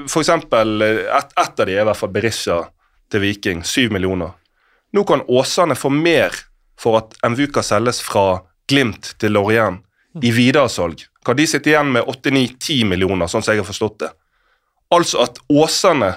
[0.08, 2.58] For eksempel, ett et av de er i hvert fall Berisha
[3.10, 4.32] til Viking, syv millioner.
[4.92, 6.32] Nå kan Åsane få mer
[6.80, 9.84] for at Mvuka selges fra Glimt til Lorient
[10.22, 11.04] i videresalg.
[11.24, 14.10] Kan de sitte igjen med 8-9-10 millioner, sånn som jeg har forstått det?
[14.92, 16.12] Altså at Åsane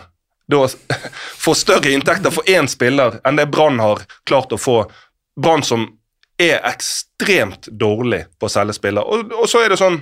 [0.52, 0.66] da
[1.44, 4.84] får større inntekter for én spiller enn det Brann har klart å få.
[5.42, 5.88] Brann som
[6.42, 9.06] er ekstremt dårlig på å selge spillere.
[9.08, 10.02] Og, og så er det sånn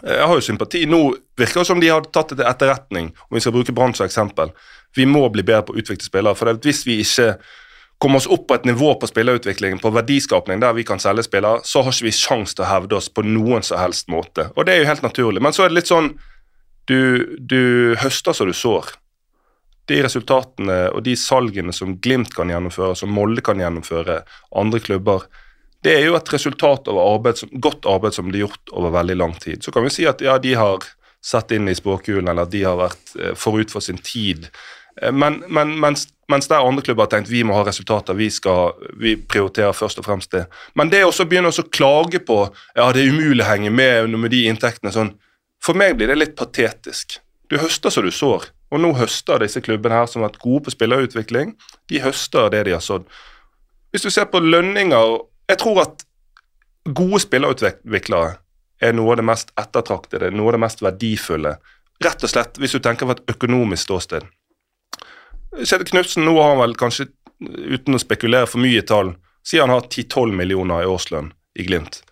[0.00, 0.86] Jeg har jo sympati.
[0.88, 0.98] Nå
[1.36, 4.06] virker det som de har tatt det til etterretning, om vi skal bruke Brann som
[4.06, 4.54] eksempel.
[4.96, 6.34] Vi må bli bedre på å utvikle spillere.
[6.34, 7.34] for Hvis vi ikke
[8.00, 11.60] kommer oss opp på et nivå på spillerutvikling, på verdiskapning, der vi kan selge spillere,
[11.68, 14.48] så har ikke vi sjanse til å hevde oss på noen som helst måte.
[14.56, 15.42] Og det er jo helt naturlig.
[15.44, 16.14] Men så er det litt sånn
[16.88, 18.88] Du, du høster så du sår.
[19.86, 24.16] De resultatene og de salgene som Glimt kan gjennomføre, som Molde kan gjennomføre,
[24.58, 25.28] andre klubber,
[25.84, 29.16] det er jo et resultat av arbeid som, godt arbeid som blir gjort over veldig
[29.20, 29.62] lang tid.
[29.62, 30.84] Så kan vi si at ja, de har
[31.24, 34.48] sett inn i spåkulen, eller at de har vært eh, forut for sin tid.
[35.00, 38.30] Eh, men, men mens, mens der andre klubber har tenkt vi må ha resultater, vi,
[38.32, 40.44] skal, vi prioriterer først og fremst det.
[40.78, 42.38] Men det å begynne å klage på
[42.76, 45.16] ja, det er umulig å henge med med de inntektene sånn,
[45.60, 47.18] For meg blir det litt patetisk.
[47.52, 48.46] Du høster som du sår.
[48.70, 51.56] Og nå høster disse klubbene her som har vært gode på spillerutvikling,
[51.90, 53.04] de høster det de har sådd.
[53.90, 55.18] Hvis du ser på lønninger
[55.50, 56.04] Jeg tror at
[56.94, 58.36] gode spillerutviklere
[58.80, 61.56] er noe av det mest ettertraktede, noe av det mest verdifulle.
[62.00, 64.28] Rett og slett hvis du tenker på et økonomisk ståsted.
[65.56, 67.08] Kjetil Knutsen nå har han vel kanskje,
[67.40, 69.14] uten å spekulere for mye i tall,
[69.46, 72.02] sier han har 10-12 millioner i årslønn i Glimt.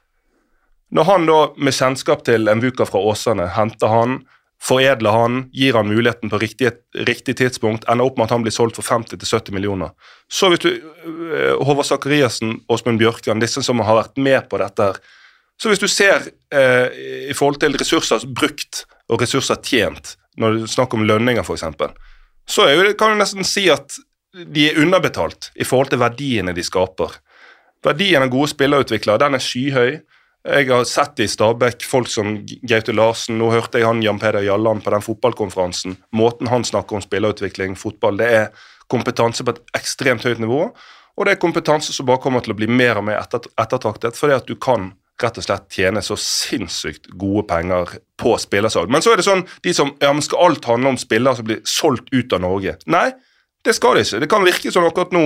[0.91, 4.23] Når han da med kjennskap til en Mvuka fra Åsane henter han,
[4.63, 6.73] foredler han, gir han muligheten på riktig,
[7.07, 9.93] riktig tidspunkt, ender opp med at han blir solgt for 50-70 millioner.
[10.33, 14.91] Så hvis du uh, Håvard Sakariassen, Åsmund Bjørkan, disse som har vært med på dette
[14.91, 15.01] her,
[15.59, 16.23] så hvis du ser
[16.55, 21.65] eh, i forhold til ressurser brukt og ressurser tjent, når du snakker om lønninger f.eks.,
[22.49, 23.99] så det, kan du nesten si at
[24.33, 27.19] de er underbetalt i forhold til verdiene de skaper.
[27.85, 29.99] Verdien av gode spillerutviklere den er skyhøy.
[30.49, 33.37] Jeg har sett i Stabæk folk som Gaute Larsen.
[33.41, 35.99] Nå hørte jeg han Jan Peder Jalland på den fotballkonferansen.
[36.17, 38.49] Måten han snakker om spillerutvikling, fotball, det er
[38.89, 40.63] kompetanse på et ekstremt høyt nivå.
[41.19, 44.39] Og det er kompetanse som bare kommer til å bli mer og mer ettertraktet, fordi
[44.39, 48.91] at du kan rett og slett tjene så sinnssykt gode penger på spillersalg.
[48.93, 51.49] Men så er det sånn de som ja, men skal alt handle om spillere som
[51.49, 52.77] blir solgt ut av Norge?
[52.91, 53.09] Nei,
[53.67, 54.23] det skal det ikke.
[54.23, 55.25] Det kan virke sånn akkurat nå.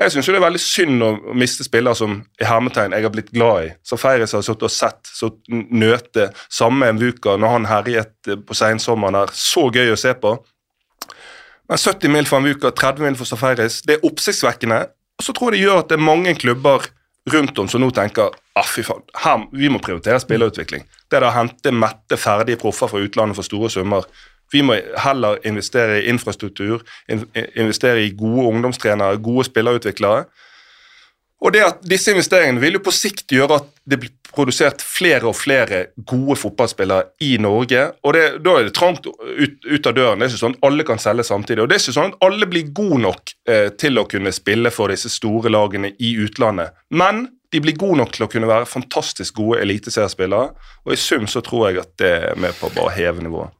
[0.00, 3.34] Jeg syns det er veldig synd å miste spillere som i hermetegn jeg har blitt
[3.34, 3.72] glad i.
[3.84, 6.30] Som Feiris har sittet og sett, så nøte.
[6.48, 9.34] Samme Mvuka når han herjet på sensommeren her.
[9.36, 10.38] Så gøy å se på.
[11.70, 14.80] Men 70 mil for Mvuka, 30 mil for Safaris, det er oppsiktsvekkende.
[15.20, 16.88] Og så tror jeg det gjør at det er mange klubber
[17.28, 20.86] rundt om som nå tenker ah, fy faen, vi må prioritere spillerutvikling.
[21.10, 24.06] Det er å hente mette, ferdige proffer fra utlandet for store summer.
[24.52, 30.24] Vi må heller investere i infrastruktur, investere i gode ungdomstrenere, gode spillerutviklere.
[31.40, 35.26] Og det at Disse investeringene vil jo på sikt gjøre at det blir produsert flere
[35.30, 37.92] og flere gode fotballspillere i Norge.
[38.02, 40.18] og det, Da er det trangt ut, ut, av døren.
[40.18, 41.62] Det er ikke sånn at alle kan selge samtidig.
[41.62, 44.70] og Det er ikke sånn at alle blir gode nok eh, til å kunne spille
[44.70, 46.76] for disse store lagene i utlandet.
[46.90, 50.52] Men de blir gode nok til å kunne være fantastisk gode eliteseriespillere.
[50.86, 53.50] Og i sum så tror jeg at det er med på å bare heve nivået.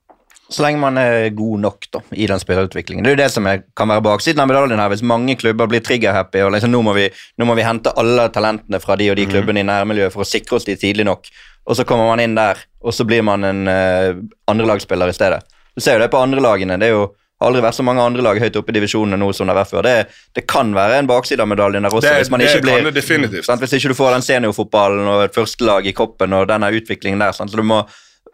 [0.50, 3.04] Så lenge man er god nok da, i den spillerutviklingen.
[3.06, 4.90] Det er jo det som er, kan være baksiden av medaljen her.
[4.90, 7.06] Hvis mange klubber blir trigger-happy og liksom, nå, må vi,
[7.38, 9.34] nå må vi hente alle talentene fra de og de mhm.
[9.36, 11.30] klubbene i nærmiljøet for å sikre oss de tidlig nok,
[11.70, 14.18] og så kommer man inn der, og så blir man en uh,
[14.50, 15.42] andrelagsspiller i stedet.
[15.76, 16.80] Du ser jo det på andrelagene.
[16.80, 17.06] Det er jo
[17.46, 19.72] aldri vært så mange andre lag høyt oppe i divisjonene nå som det har vært
[19.72, 19.86] før.
[19.86, 22.08] Det, det kan være en bakside av medaljen der også.
[22.08, 25.88] Det, hvis man ikke blir, sant, Hvis ikke du får den seniorfotballen og et førstelag
[25.88, 27.36] i koppen og denne utviklingen der.
[27.36, 27.84] Sant, så du må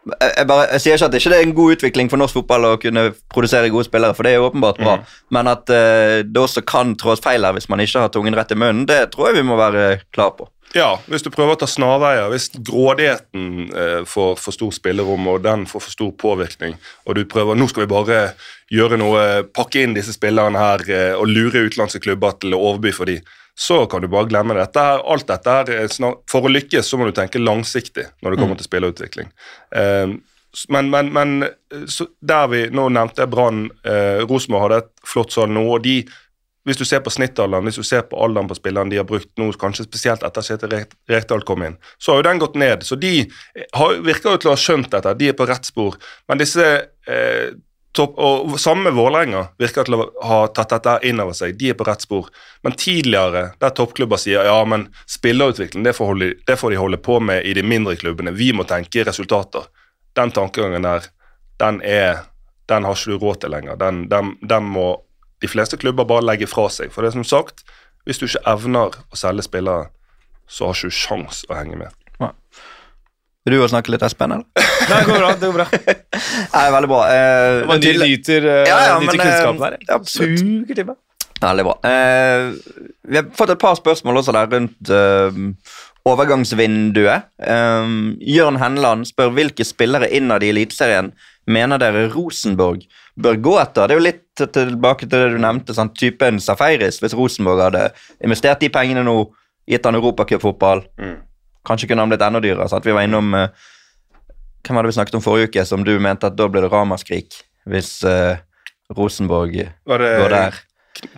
[0.07, 2.67] jeg, bare, jeg, sier ikke at det ikke er en god utvikling for norsk fotball
[2.69, 5.15] å kunne produsere gode spillere, for det er jo åpenbart bra, mm.
[5.35, 8.53] men at uh, det også kan trås feil her hvis man ikke har tungen rett
[8.53, 10.47] i munnen, det tror jeg vi må være klar på.
[10.75, 15.45] Ja, hvis du prøver å ta snarveier, hvis grådigheten eh, får for stor spillerom og
[15.45, 16.75] den får for stor påvirkning,
[17.07, 18.17] og du prøver nå skal vi bare
[18.73, 19.21] gjøre noe,
[19.55, 23.23] pakke inn disse spillerne her eh, og lure utenlandske klubber til å overby for dem,
[23.59, 24.79] så kan du bare glemme dette.
[24.79, 25.01] her.
[25.01, 25.91] Alt dette her,
[26.29, 28.59] For å lykkes så må du tenke langsiktig når det kommer mm.
[28.61, 29.31] til spillerutvikling.
[29.73, 30.13] Eh,
[30.69, 31.33] men, men, men
[32.21, 33.67] der vi, Nå nevnte jeg Brann.
[33.85, 35.65] Eh, Rosenborg hadde et flott salg nå.
[35.73, 35.99] og de
[36.67, 39.29] hvis du ser på snittalderen, hvis du ser på alderen på spillerne de har brukt
[39.39, 42.83] nå, kanskje spesielt etter at Rekdal kom inn, så har jo den gått ned.
[42.83, 43.21] Så de
[43.71, 45.95] har, virker jo til å ha skjønt dette, de er på rett spor.
[46.27, 46.65] Men disse
[47.07, 47.55] eh,
[47.97, 51.57] topp, og Samme Vålerenga virker til å ha tatt dette inn over seg.
[51.59, 52.29] De er på rett spor.
[52.65, 57.01] Men tidligere, der toppklubber sier ja, men spillerutvikling det får, holde, det får de holde
[57.01, 59.67] på med i de mindre klubbene, vi må tenke resultater.
[60.17, 61.09] Den tankegangen der,
[61.61, 62.25] den er
[62.67, 63.77] den har ikke du råd til lenger.
[63.79, 64.87] Den, den, den må
[65.41, 66.91] de fleste klubber bare legge fra seg.
[66.91, 67.63] For det er som sagt,
[68.07, 69.87] hvis du ikke evner å selge spillere,
[70.47, 71.95] så har du ikke sjans å henge med.
[72.19, 72.33] Ja.
[73.47, 74.33] Vil du snakke litt, Espen?
[74.35, 74.45] eller?
[74.91, 75.33] Nei, det går bra.
[75.39, 75.67] det går bra.
[76.57, 77.01] Nei, veldig bra.
[77.15, 79.77] Eh, Man nyter, uh, ja, ja, nyter kunnskapen her.
[79.87, 80.97] Ja, Suger til meg.
[81.39, 81.75] Veldig bra.
[81.85, 82.47] Eh,
[83.07, 85.37] vi har fått et par spørsmål også der rundt eh,
[86.09, 87.27] overgangsvinduet.
[87.39, 87.91] Eh,
[88.35, 91.11] Jørn Henland spør hvilke spillere innad i Eliteserien
[91.47, 92.83] mener dere Rosenborg
[93.17, 93.87] bør gå etter.
[93.87, 96.99] Det er jo litt tilbake til det du nevnte, sånn, typen Safaris.
[97.01, 97.85] Hvis Rosenborg hadde
[98.25, 99.15] investert de pengene nå,
[99.67, 101.15] gitt han europacupfotball, Mm.
[101.67, 102.69] Kanskje kunne han blitt enda dyrere.
[102.71, 102.85] Sant?
[102.87, 103.49] Vi var innom uh,
[104.65, 106.71] Hvem var det vi snakket om forrige uke, som du mente at da ble det
[106.71, 108.39] ramaskrik hvis uh,
[108.95, 109.53] Rosenborg
[109.87, 110.57] Var det var der?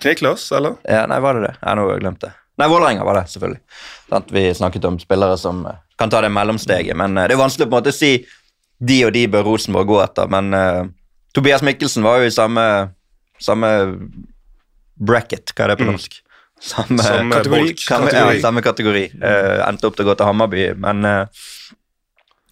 [0.01, 0.75] Kniklas, eller?
[0.83, 1.55] Ja, nei, var det det?
[1.61, 2.33] Jeg nå glemt det.
[2.59, 3.61] Nei, Vålerenga var det, selvfølgelig.
[4.09, 7.69] Sånn Vi snakket om spillere som eh, kan ta det mellomsteget, men det er vanskelig
[7.69, 8.09] å på en måte si
[8.83, 10.89] de og de bør Rosenborg gå etter, men uh,
[11.35, 12.65] Tobias Mikkelsen var jo i samme,
[13.39, 13.69] samme
[14.99, 16.28] bracket, hva er det på Mm.
[16.59, 17.75] Samme Som kategori.
[17.77, 18.35] samme, kategori.
[18.35, 19.05] Ja, samme kategori.
[19.15, 21.45] Uh, endte opp til å gå til Hammarby, men uh,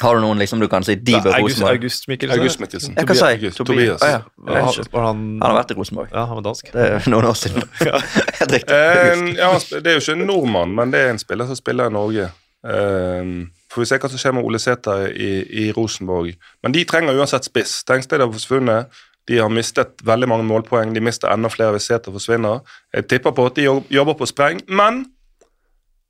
[0.02, 1.80] har du noen liksom du kan si de bør August, Rosenborg?
[1.80, 2.40] August Mikkelsen.
[2.40, 2.98] August Mikkelsen.
[3.00, 3.22] Jeg kan si
[3.58, 3.58] Tobias.
[3.58, 4.04] Tobias.
[4.06, 4.58] Å, ja.
[4.94, 6.12] Han Han har vært i Rosenborg.
[6.14, 6.70] Ja, han var dansk.
[6.74, 7.66] Det er noen år siden.
[8.40, 8.78] Helt riktig.
[8.78, 11.90] Eh, ja, det er jo ikke en nordmann, men det er en spiller som spiller
[11.90, 12.30] i Norge.
[12.68, 13.32] Eh,
[13.74, 15.32] får vi se hva som skjer med Ole Sæter i,
[15.66, 16.38] i Rosenborg.
[16.62, 17.80] Men de trenger uansett spiss.
[17.90, 19.02] Tengsted har forsvunnet.
[19.28, 20.94] De har mistet veldig mange målpoeng.
[20.96, 22.62] De mister enda flere hvis Sæter forsvinner.
[22.96, 25.06] Jeg tipper på at de jobber på spreng, men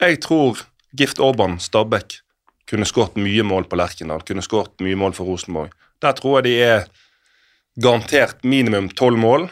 [0.02, 0.62] jeg tror
[0.98, 2.20] Gift Orban Stabæk
[2.70, 4.22] kunne skåret mye mål på Lerkendal.
[4.28, 5.74] Kunne skåret mye mål for Rosenborg.
[6.04, 6.88] Der tror jeg de er
[7.82, 9.50] garantert minimum tolv mål.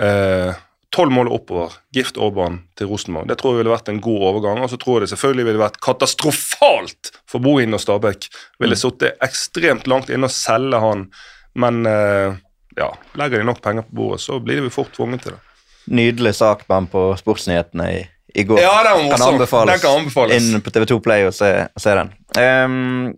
[0.00, 0.52] Eh,
[0.96, 1.74] Tolv mål oppover.
[1.92, 3.26] Gift Orban til Rosenborg.
[3.28, 4.62] Det tror jeg ville vært en god overgang.
[4.64, 8.28] Og så tror jeg det selvfølgelig ville vært katastrofalt for Bohin og Stabæk.
[8.62, 11.02] Ville sittet ekstremt langt inne og selge han,
[11.58, 12.38] men eh,
[12.76, 15.40] ja, legger de nok penger på bordet, så blir de fort tvunget til det.
[15.86, 18.00] Nydelig sak med på Sportsnyhetene i,
[18.34, 18.58] i går.
[18.60, 20.42] Ja, den kan anbefales, Den kan anbefales.
[20.50, 22.10] inn på TV2 Play og se, se den.
[22.36, 23.14] Um,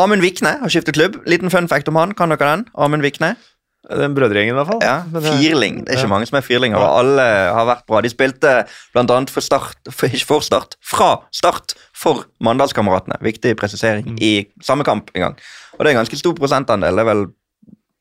[0.00, 1.20] Amund Vikne har skiftet klubb.
[1.30, 2.14] Liten fun fact om han.
[2.18, 2.64] Kan dere den?
[2.74, 3.36] Amund Vikne?
[3.84, 4.80] Den brødregjengen, i hvert fall.
[4.82, 5.02] Ja,
[5.36, 5.82] Firling.
[5.84, 6.12] Det er ikke ja.
[6.14, 8.00] mange som er firlinger, og alle har vært bra.
[8.00, 8.52] De spilte
[8.96, 13.20] annet for start, for, ikke for start, fra start for Mandalskameratene.
[13.24, 14.18] Viktig presisering Mm.
[14.24, 15.36] i samme kamp en gang.
[15.76, 16.96] Og det er en ganske stor prosentandel.
[16.96, 17.26] Det er vel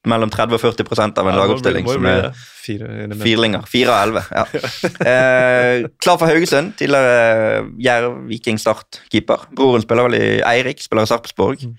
[0.10, 2.30] mellom 30 og 40 prosent av en lagoppstilling som er.
[2.64, 3.66] Firlinger.
[3.70, 4.26] Fire av elleve.
[4.32, 4.46] Ja.
[5.14, 6.76] Eh, klar for Haugesund.
[6.80, 9.48] Tidligere Jerv, Viking, Start, keeper.
[9.56, 11.66] Broren spiller vel i Eirik, spiller i Sarpsborg.
[11.66, 11.74] Mm.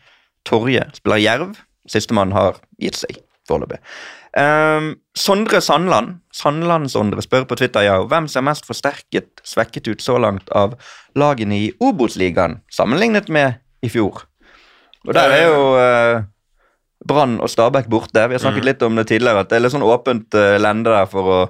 [0.49, 1.55] Torje spiller Jerv.
[1.91, 3.81] Sistemann har gitt seg foreløpig.
[4.35, 10.17] Um, Sondre Sandland Sandland-Sondre spør på Twitter ja, hvem ser mest forsterket, svekket ut så
[10.19, 10.75] langt av
[11.15, 14.25] lagene i Obos-ligaen sammenlignet med i fjor.
[15.07, 16.25] Og der er jo eh,
[17.07, 18.29] Brann og Stabæk borte.
[18.29, 18.69] Vi har snakket Mm.
[18.71, 21.41] litt om det tidligere, at det er litt sånn åpent uh, lende der for å,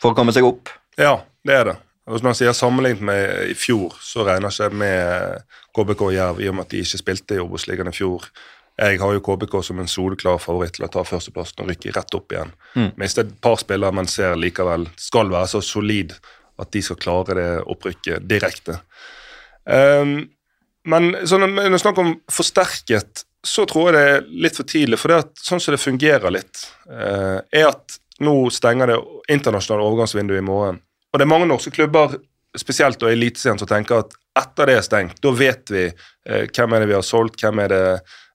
[0.00, 0.68] for å komme seg opp.
[0.98, 1.76] Ja, det er det.
[2.10, 5.42] Og som man sier sammenlignet med i fjor, så regner jeg ikke med
[5.76, 8.24] KBK og Jerv, i og med at de ikke spilte i Obos-ligaen i fjor.
[8.80, 12.14] Jeg har jo KBK som en soleklar favoritt til å ta førsteplassen og rykke rett
[12.16, 12.52] opp igjen.
[12.74, 12.90] Mm.
[12.98, 16.14] Mistet et par spillere, men ser likevel skal være så solid
[16.60, 18.80] at de skal klare det opprykket direkte.
[19.64, 20.30] Um,
[20.88, 24.68] men sånn, når vi det er om forsterket, så tror jeg det er litt for
[24.68, 24.98] tidlig.
[25.00, 28.98] For det at, sånn som det fungerer litt, eh, er at nå stenger det
[29.32, 30.80] internasjonale overgangsvinduet i morgen.
[31.10, 32.18] Og det er mange norske klubber,
[32.58, 36.74] spesielt og Eliteserien, som tenker at etter det er stengt, da vet vi eh, hvem
[36.76, 37.84] er det vi har solgt, hvem er det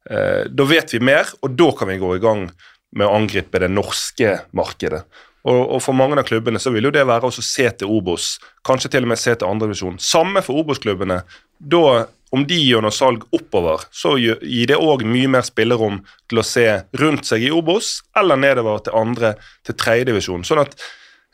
[0.09, 2.49] eh, Da vet vi mer, og da kan vi gå i gang
[2.95, 5.03] med å angripe det norske markedet.
[5.45, 8.35] Og, og for mange av klubbene så vil jo det være å se til Obos,
[8.65, 9.99] kanskje til og med se til andredivisjon.
[10.01, 11.19] Samme for Obos-klubbene.
[11.59, 11.83] Da,
[12.35, 16.45] om de gjør noe salg oppover, så gir det òg mye mer spillerom til å
[16.45, 16.67] se
[16.99, 19.33] rundt seg i Obos, eller nedover til andre,
[19.65, 20.45] til tredjedivisjon.
[20.47, 20.75] Sånn at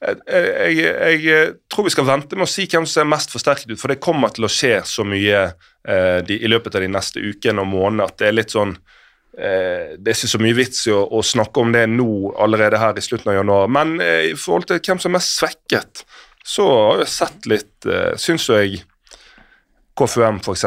[0.05, 0.21] eh,
[0.69, 3.73] jeg, jeg, jeg tror vi skal vente med å si hvem som ser mest forsterket
[3.73, 6.91] ut, for det kommer til å skje så mye eh, de, i løpet av de
[6.93, 10.59] neste ukene og månedene at det er litt sånn eh, Det er ikke så mye
[10.61, 13.71] vits i å, å snakke om det nå allerede her i slutten av januar.
[13.71, 16.05] Men eh, i forhold til hvem som er mest svekket,
[16.45, 18.81] så har jeg sett litt eh, Syns jo jeg
[19.97, 20.65] KFUM f.eks.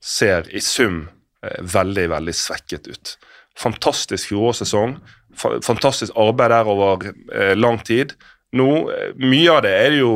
[0.00, 1.02] ser i sum
[1.44, 3.14] eh, veldig, veldig svekket ut.
[3.58, 4.98] Fantastisk fjorårssesong.
[5.38, 8.14] Fantastisk arbeid der over eh, lang tid.
[8.56, 10.12] Nå, eh, Mye av det er det jo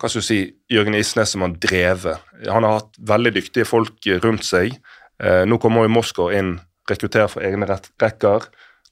[0.00, 0.40] hva skal du si,
[0.72, 2.22] Jørgen Isnes som har drevet.
[2.48, 4.78] Han har hatt veldig dyktige folk rundt seg.
[5.20, 6.54] Nå kommer jo Moskva inn,
[6.88, 8.46] rekrutterer for egne rekker.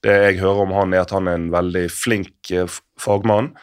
[0.04, 2.52] Det jeg hører om han, er at han er en veldig flink
[3.00, 3.54] fagmann.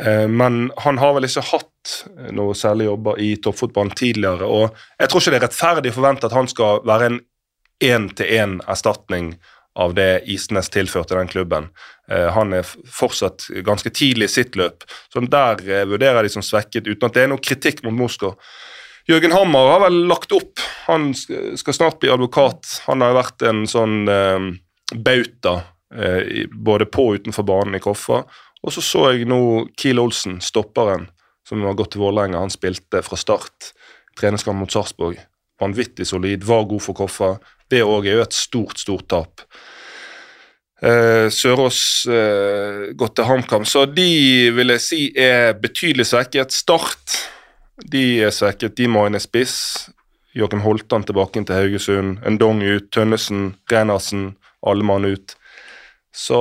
[0.00, 1.94] Eh, men han har vel ikke hatt
[2.36, 4.46] noe særlig jobber i toppfotballen tidligere.
[4.46, 7.20] Og jeg tror ikke det er rettferdig å forvente at han skal være en
[7.84, 9.36] én-til-én-erstatning
[9.78, 11.70] av det Isnes tilførte den klubben.
[12.10, 16.46] Eh, han er fortsatt ganske tidlig i sitt løp, så der eh, vurderer de som
[16.46, 18.34] svekket, uten at det er noe kritikk mot Moskva.
[19.08, 20.60] Jørgen Hammer har vel lagt opp.
[20.84, 22.82] Han skal snart bli advokat.
[22.90, 24.02] Han har vært en sånn
[24.92, 25.54] bauta
[26.52, 28.18] både på og utenfor banen i Koffa.
[28.64, 29.40] Og så så jeg nå
[29.78, 31.08] Kiel Olsen, stopperen,
[31.46, 32.42] som har gått til Vålerenga.
[32.42, 33.72] Han spilte fra start
[34.18, 35.18] treningskamp mot Sarpsborg.
[35.58, 37.32] vanvittig solid, var god for Koffa.
[37.66, 39.42] Det òg er jo et stort, stort tap.
[40.78, 46.54] Eh, Sørås eh, gått til HamKam, så de vil jeg si er betydelig svekket.
[46.54, 47.16] Start
[47.90, 48.76] de er svekket.
[48.78, 49.56] De må inn i spiss.
[50.38, 52.20] Joakim Holtan tilbake inn til Haugesund.
[52.26, 52.86] Endong ut.
[52.94, 55.34] Tønnesen, Reinersen, alle mann ut.
[56.18, 56.38] Så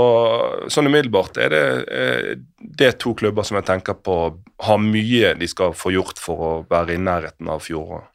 [0.74, 1.63] sånn umiddelbart er det,
[1.94, 4.16] eh, det er to klubber som jeg tenker på
[4.66, 8.10] har mye de skal få gjort for å være i nærheten av fjoråret.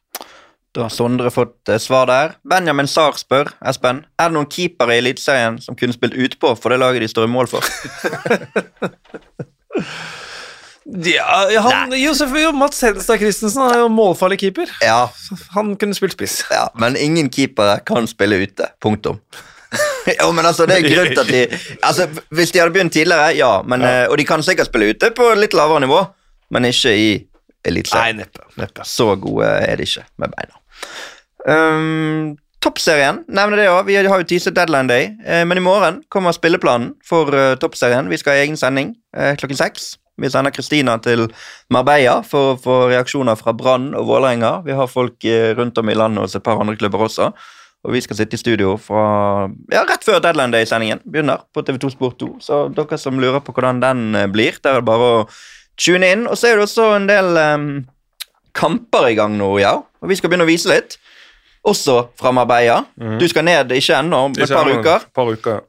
[0.73, 2.33] Da har Sondre fått eh, svar der.
[2.49, 6.73] Benjamin Sahr spør Espen, er det noen keepere i Eliteserien som kunne spilt utpå for
[6.73, 7.63] det laget de står i mål for.
[10.83, 14.67] Ja, han, Josef, jo, Mats Henstad Christensen er jo målfarlig keeper.
[14.83, 15.07] Ja,
[15.55, 16.41] Han kunne spilt spiss.
[16.51, 18.67] ja, men ingen keepere kan spille ute.
[18.83, 19.21] Punktum.
[20.21, 21.43] jo, men altså, det er grunn til at de
[21.83, 23.53] altså, Hvis de hadde begynt tidligere, ja.
[23.67, 24.07] Men, ja.
[24.11, 26.01] Og de kan sikkert spille ute på litt lavere nivå,
[26.53, 27.09] men ikke i
[27.63, 28.19] Eliteserien.
[28.19, 28.43] neppe.
[28.59, 28.83] neppe.
[28.85, 30.59] Så gode er de ikke med beina.
[31.47, 33.81] Um, Toppserien, nevner det òg.
[33.87, 35.09] Vi har jo teaset Deadline Day.
[35.25, 38.07] Eh, men i morgen kommer spilleplanen for eh, Toppserien.
[38.11, 39.97] Vi skal ha egen sending eh, klokken seks.
[40.21, 41.25] Vi sender Kristina til
[41.73, 44.61] Marbella for å få reaksjoner fra Brann og Vålerenga.
[44.67, 47.33] Vi har folk eh, rundt om i landet hos et par andre klubber også.
[47.83, 51.91] Og vi skal sitte i studio fra ja, rett før Deadline Day-sendingen begynner på TV2
[51.91, 52.29] Sport 2.
[52.43, 55.25] Så dere som lurer på hvordan den eh, blir, det er det bare å
[55.79, 56.23] tune inn.
[56.29, 57.67] Og så er det også en del um,
[58.55, 59.75] kamper i gang nå, ja.
[59.99, 60.95] Og vi skal begynne å vise litt.
[61.67, 62.81] Også fra Marbella.
[63.19, 65.07] Du skal ned ikke ennå, om et par uker.
[65.15, 65.61] Par uker.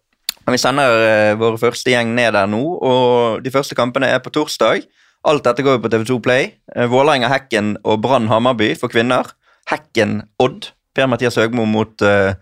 [0.45, 4.23] Men Vi sender uh, vår første gjeng ned der nå, og de første kampene er
[4.23, 4.87] på torsdag.
[5.25, 6.53] Alt dette går jo på TV2 Play.
[6.77, 9.35] Uh, Vålerenga, Hekken og Brann Hammarby for kvinner.
[9.71, 10.71] Hekken Odd.
[10.95, 12.33] Per-Mathias Høgmo mot uh,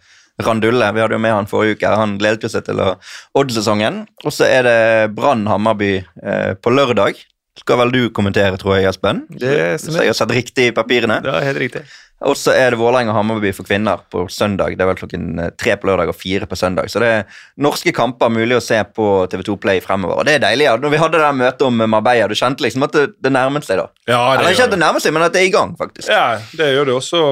[0.43, 0.93] Randulle.
[0.95, 1.93] Vi hadde jo med han forrige uke.
[1.99, 4.05] Han gledet seg til Odd-sesongen.
[4.25, 4.79] Og så er det
[5.17, 7.21] Brann Hammarby uh, på lørdag.
[7.61, 9.27] Skal vel du kommentere, tror jeg, Espen?
[9.29, 11.21] Det Så jeg har sett riktig i papirene.
[11.25, 11.83] Det er helt riktig.
[12.29, 14.77] Og så er det Vålerenga Hammarby for kvinner på søndag.
[14.77, 16.91] Det er vel klokken eh, tre på lørdag og fire på søndag.
[16.93, 20.21] Så det er norske kamper mulig å se på TV2 Play fremover.
[20.21, 20.69] Og det er deilig.
[20.69, 20.77] ja.
[20.81, 23.67] Når vi hadde det der møtet om Marbella, du kjente liksom at det, det nærmet
[23.67, 23.89] seg, da.
[24.11, 26.13] Ja, det Eller ikke at det nærmer seg, men at det er i gang, faktisk.
[26.13, 27.25] Ja, det gjør det også.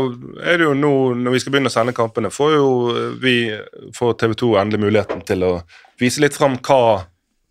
[0.42, 2.68] Er det jo nå, når vi skal begynne å sende kampene, får jo
[3.22, 3.36] vi
[3.96, 5.54] får TV 2 endelig muligheten til å
[6.00, 6.82] vise litt fram hva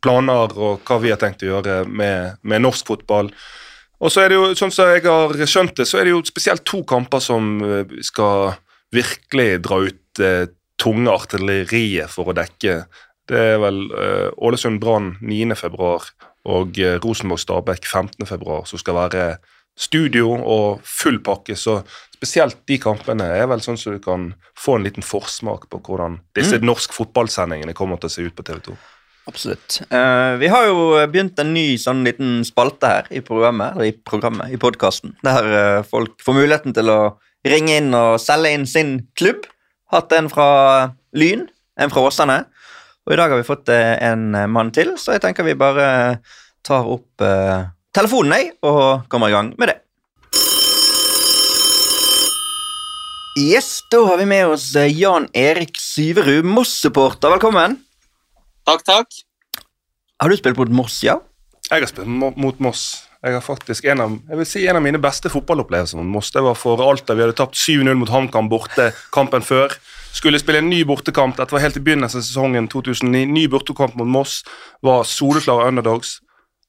[0.04, 3.32] planer og hva vi har tenkt å gjøre med, med norsk fotball.
[4.00, 6.24] Og så er det jo, sånn som jeg har skjønt det, så er det jo
[6.28, 8.56] spesielt to kamper som eh, skal
[8.96, 10.48] virkelig dra ut eh,
[10.80, 12.82] tunge artilleriet for å dekke.
[13.30, 15.94] Det er vel eh, Ålesund Brann 9.2.
[16.50, 18.62] og eh, Rosenborg Stabæk 15.2.
[18.72, 19.26] som skal være
[19.80, 21.80] studio og full pakke, så
[22.12, 26.18] spesielt de kampene er vel sånn så du kan få en liten forsmak på hvordan
[26.36, 28.76] disse norsk fotballsendingene kommer til å se ut på TV 2.
[29.30, 29.80] Absolutt.
[29.94, 33.96] Uh, vi har jo begynt en ny sånn liten spalte her i programmet, eller i
[33.96, 37.00] programmet, i podkasten, der uh, folk får muligheten til å
[37.48, 39.46] ringe inn og selge inn sin klubb.
[39.94, 40.50] Hatt en fra
[41.18, 41.46] Lyn,
[41.80, 42.42] en fra Åsane,
[43.06, 46.20] og i dag har vi fått uh, en mann til, så jeg tenker vi bare
[46.66, 49.78] tar opp eh, telefonen, jeg, og kommer i gang med det.
[53.40, 57.32] Yes, da har vi med oss eh, Jan Erik Syverud, Moss-supporter.
[57.38, 57.80] Velkommen.
[58.70, 59.22] Takk, takk.
[60.22, 61.16] Har du spilt mot Moss, ja?
[61.70, 62.84] Jeg har spilt mot Moss.
[63.26, 66.30] Jeg har faktisk en av, jeg vil si en av mine beste fotballopplevelser mot Moss.
[66.36, 67.16] Det var for Alta.
[67.18, 69.74] Vi hadde tapt 7-0 mot HamKam borte kampen før.
[70.16, 71.38] Skulle spille en ny bortekamp.
[71.38, 73.26] Dette var helt i begynnelsen av sesongen 2009.
[73.34, 74.44] Ny bortekamp mot Moss.
[74.86, 76.20] Var soleklare underdogs.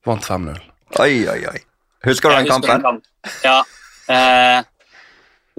[0.08, 0.56] Vant 5-0.
[1.04, 1.60] Oi, oi, oi.
[2.08, 3.02] Husker du den Jeg husker kampen?
[3.44, 3.58] Ja.
[4.10, 4.64] Eh,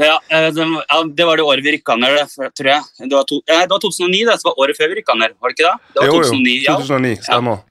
[0.01, 2.21] ja, eh, ja, det var det året vi rykka ned,
[2.57, 2.87] tror jeg.
[3.01, 5.35] Det var, to, nei, det var 2009, det, var året før vi rykka ned.
[5.37, 5.91] Var det ikke det?
[5.93, 6.31] Det var Jo, jo.
[6.31, 6.77] 2009, ja.
[6.79, 7.67] 2009, stemmer.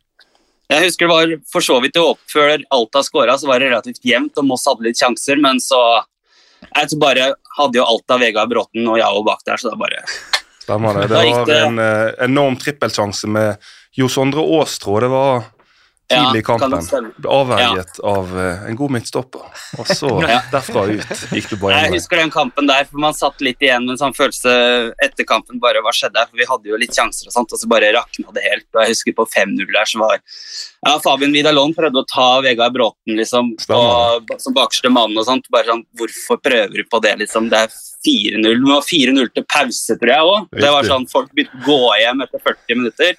[0.70, 3.72] Jeg husker det var for så vidt jo opp før Alta skåra, så var det
[3.72, 5.80] relativt jevnt, og Moss hadde litt sjanser, men så
[6.68, 10.04] jeg tror bare hadde jo Alta Vegard Bråten og Yao bak der, så da bare
[10.60, 11.08] Stemmer det.
[11.10, 15.00] Det var en eh, enorm trippelsjanse med Jo Sondre Aastrå.
[15.02, 15.48] det var
[16.10, 16.74] tidlig i kampen.
[17.16, 19.44] Ble avverget Avverget av eh, en god midtstopper.
[19.78, 20.40] Og så Ja.
[20.52, 21.98] derfra ut gikk det bare Jeg én vei.
[21.98, 24.54] husker den kampen der, for man satt litt igjen med en sånn følelse
[25.02, 25.60] etter kampen.
[25.62, 26.26] bare, Hva skjedde her?
[26.30, 28.66] For vi hadde jo litt sjanser, og sånt, og så bare rakna det helt.
[28.74, 32.72] og Jeg husker på 5-0 der, så var ja, Fabian Vidalon prøvde å ta Vegard
[32.72, 35.16] Bråten liksom, og, som bakerste mann.
[35.18, 35.46] og sånt.
[35.52, 37.16] bare sånn, Hvorfor prøver du på det?
[37.20, 37.50] liksom?
[37.52, 37.68] Det er
[38.00, 38.42] 4-0.
[38.42, 40.46] Det var 4-0 til pause, tror jeg òg.
[40.56, 43.16] Det var sånn, Folk begynte å gå hjem etter 40 minutter.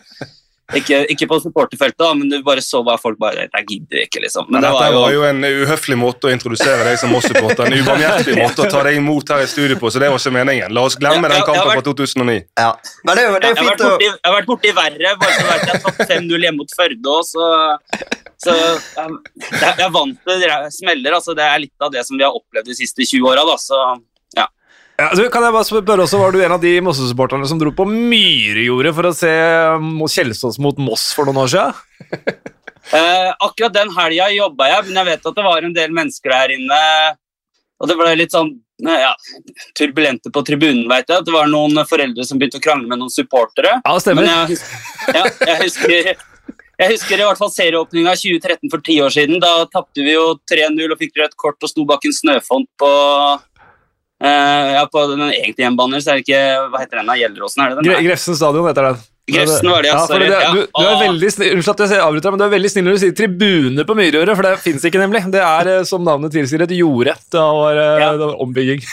[0.77, 4.47] Ikke, ikke på supporterfeltet, men du bare så hva folk bare Jeg gidder ikke, liksom.
[4.49, 7.67] Men Men det var jo var jo en uhøflig måte å introdusere deg som Moss-supporter.
[7.67, 10.35] En ubarmhjertig måte å ta deg imot her i studio på, så det var ikke
[10.37, 10.75] meningen.
[10.75, 11.81] La oss glemme Ja, den kampen vært...
[11.81, 12.37] fra 2009.
[12.61, 12.69] Ja.
[13.07, 15.15] Men det det er Jeg har vært borti, jeg har vært borti verre.
[15.21, 17.49] Bare så vært jeg tatt 5-0 hjemme mot Førde òg, så,
[18.41, 19.17] så jeg,
[19.51, 21.17] jeg er vant til det smeller.
[21.17, 23.57] Altså, det er litt av det som vi har opplevd de siste 20 åra.
[23.61, 23.81] Så
[25.01, 25.09] ja.
[25.09, 27.87] altså, kan jeg bare spørre også, Var du en av de Mosse-supporterne som dro på
[27.89, 29.31] Myrejordet for å se
[29.75, 32.41] um, Kjelsås mot Moss for noen år siden?
[32.91, 36.33] Eh, akkurat den helga jobba jeg, men jeg vet at det var en del mennesker
[36.33, 36.79] der inne.
[37.79, 38.49] Og det ble litt sånn
[38.83, 39.11] eh, ja,
[39.77, 41.21] turbulente på tribunen, veit jeg.
[41.21, 43.77] At det var noen foreldre som begynte å krangle med noen supportere.
[43.77, 44.27] Ja, det stemmer.
[44.27, 44.59] Men jeg,
[45.13, 45.23] ja,
[45.53, 45.95] jeg husker
[46.81, 49.37] jeg husker i hvert fall serieåpninga 2013 for ti år siden.
[49.43, 52.91] Da tapte vi jo 3-0 og fikk rødt kort og sto bak en snøfont på
[54.21, 56.01] eh, ja, på den egentlige hjemmebanen.
[56.01, 57.09] Så er det ikke Hva heter den?
[57.11, 57.15] da?
[57.21, 57.63] Gjelleråsen?
[57.65, 57.89] Er det den?
[57.91, 59.01] Gre Grefsen stadion heter den.
[59.31, 60.25] Grefsen var det, ja, sorry.
[60.27, 62.95] du, du er veldig snill, Unnskyld at jeg avbryter, men du er veldig snill når
[62.97, 65.21] du sier tribune på Myrjordet, for det fins ikke, nemlig.
[65.31, 67.13] Det er, eh, som navnet tilsier, et jorde.
[67.31, 68.09] Det var, eh, Ja.
[68.17, 68.81] det var ombygging.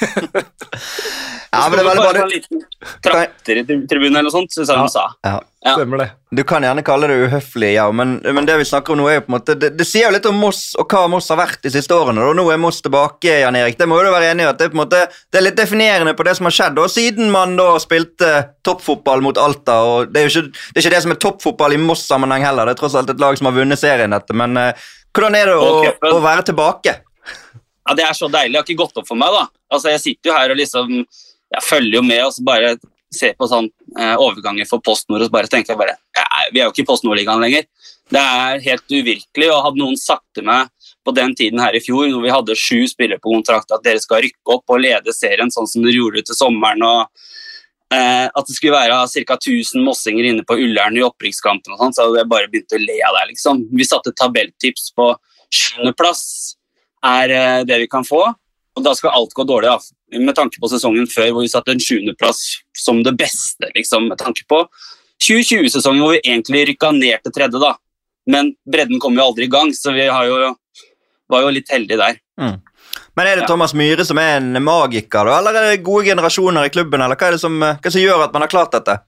[1.51, 2.65] Ja, men det var bare en liten
[3.05, 5.07] trakter i tribunen eller noe sånt, syns jeg hun sa.
[5.25, 5.39] Ja.
[5.65, 5.73] Ja.
[5.75, 6.07] Stemmer det.
[6.31, 9.17] Du kan gjerne kalle det uhøflig, ja, men, men det vi snakker om nå er
[9.17, 11.41] jo på en måte Det, det sier jo litt om Moss og hva Moss har
[11.41, 12.23] vært de siste årene.
[12.23, 13.75] Og nå er Moss tilbake, Jan Erik.
[13.81, 15.47] Det må jo du være enig i at det er på en måte Det er
[15.49, 16.79] litt definerende på det som har skjedd.
[16.79, 18.31] Og siden man da spilte
[18.69, 21.75] toppfotball mot Alta, og det er jo ikke det, er ikke det som er toppfotball
[21.75, 24.55] i Moss-sammenheng heller, det er tross alt et lag som har vunnet serien dette, men
[24.63, 25.71] eh, hvordan er det å,
[26.13, 27.01] å være tilbake?
[27.89, 28.55] Ja, Det er så deilig.
[28.55, 29.33] Det har ikke gått opp for meg.
[29.35, 29.49] da.
[29.73, 31.01] Altså, Jeg sitter jo her og liksom
[31.55, 32.77] jeg følger jo med og så bare
[33.15, 35.97] ser på sånn eh, overganger for Post Nord og så bare tenker jeg bare
[36.53, 37.65] Vi er jo ikke i Post Nord-ligaen lenger.
[38.13, 39.49] Det er helt uvirkelig.
[39.53, 40.69] og Hadde noen sagt til meg
[41.09, 44.01] på den tiden her i fjor, når vi hadde sju spillere på kontrakt, at dere
[44.03, 47.07] skal rykke opp og lede serien sånn som dere gjorde til sommeren, og
[47.95, 49.39] eh, at det skulle være ca.
[49.39, 52.83] 1000 mossinger inne på Ullern i opprykkskampen, og sånn, så hadde jeg bare begynt å
[52.83, 53.25] le av det.
[53.33, 53.65] liksom.
[53.73, 55.15] Vi satte tabelltips på
[55.49, 56.27] sjuendeplass
[57.09, 58.27] er eh, det vi kan få.
[58.79, 60.21] Og da skal alt gå dårlig, da.
[60.23, 62.41] med tanke på sesongen før hvor vi satte en sjuendeplass
[62.79, 63.71] som det beste.
[63.75, 64.63] liksom, med tanke på
[65.27, 67.75] 2020-sesongen hvor vi egentlig rykka ned til tredje, da.
[68.31, 70.55] Men bredden kom jo aldri i gang, så vi har jo,
[71.33, 72.21] var jo litt heldige der.
[73.19, 73.49] Men Er det.
[73.51, 77.03] Thomas Myhre som er en magiker, da, eller er det gode generasjoner i klubben?
[77.03, 79.01] eller Hva er det som, eh, hva som gjør at man har klart dette?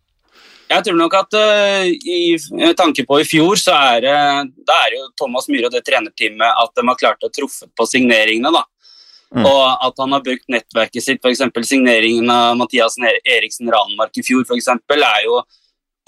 [0.70, 4.18] Jeg tror nok at uh, i med tanke på i fjor, så er det
[4.66, 7.86] det er jo Thomas Myhre og det trenerteamet at de har klart å truffe på
[7.90, 8.52] signeringene.
[8.54, 8.62] da.
[9.30, 9.46] Mm.
[9.46, 11.42] Og at han har brukt nettverket sitt, f.eks.
[11.68, 15.38] signeringen av Mathias Eriksen Ranmark i fjor, for eksempel, er jo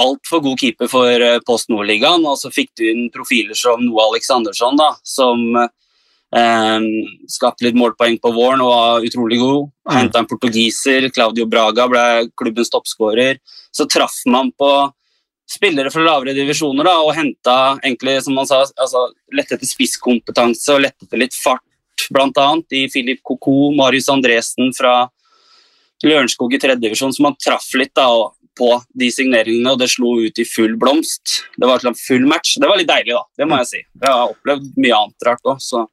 [0.03, 2.25] altfor god keeper for eh, Post Nord-ligaen.
[2.27, 6.89] Og så fikk du inn profiler som Noah Aleksandersson, da, som eh,
[7.31, 9.70] skapte litt målpoeng på våren og var utrolig god.
[9.87, 9.95] Mm.
[9.99, 12.07] Henta en portugiser, Claudio Braga ble
[12.39, 13.39] klubbens toppskårer.
[13.70, 14.73] Så traff man på
[15.53, 20.75] spillere fra lavere divisjoner da, og henta egentlig, som man sa, altså, lette etter spisskompetanse
[20.75, 21.64] og lette etter litt fart,
[22.11, 22.47] bl.a.
[22.75, 25.09] i Filip Koko, Marius Andresen fra
[26.03, 28.09] Lørenskog i tredjedivisjon, som han traff litt da,
[28.59, 31.43] på de signeringene, og det slo ut i full blomst.
[31.57, 32.57] Det var full match.
[32.61, 33.23] Det var litt deilig, da.
[33.39, 33.83] Det må jeg si.
[34.03, 35.87] Jeg har opplevd mye annet rart òg, så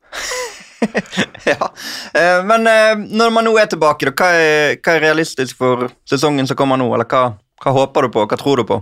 [1.52, 1.70] ja.
[2.16, 6.48] Eh, Men eh, når man nå er tilbake, hva er, hva er realistisk for sesongen
[6.48, 6.88] som kommer nå?
[6.96, 7.26] Eller hva,
[7.64, 8.80] hva håper du på, hva tror du på?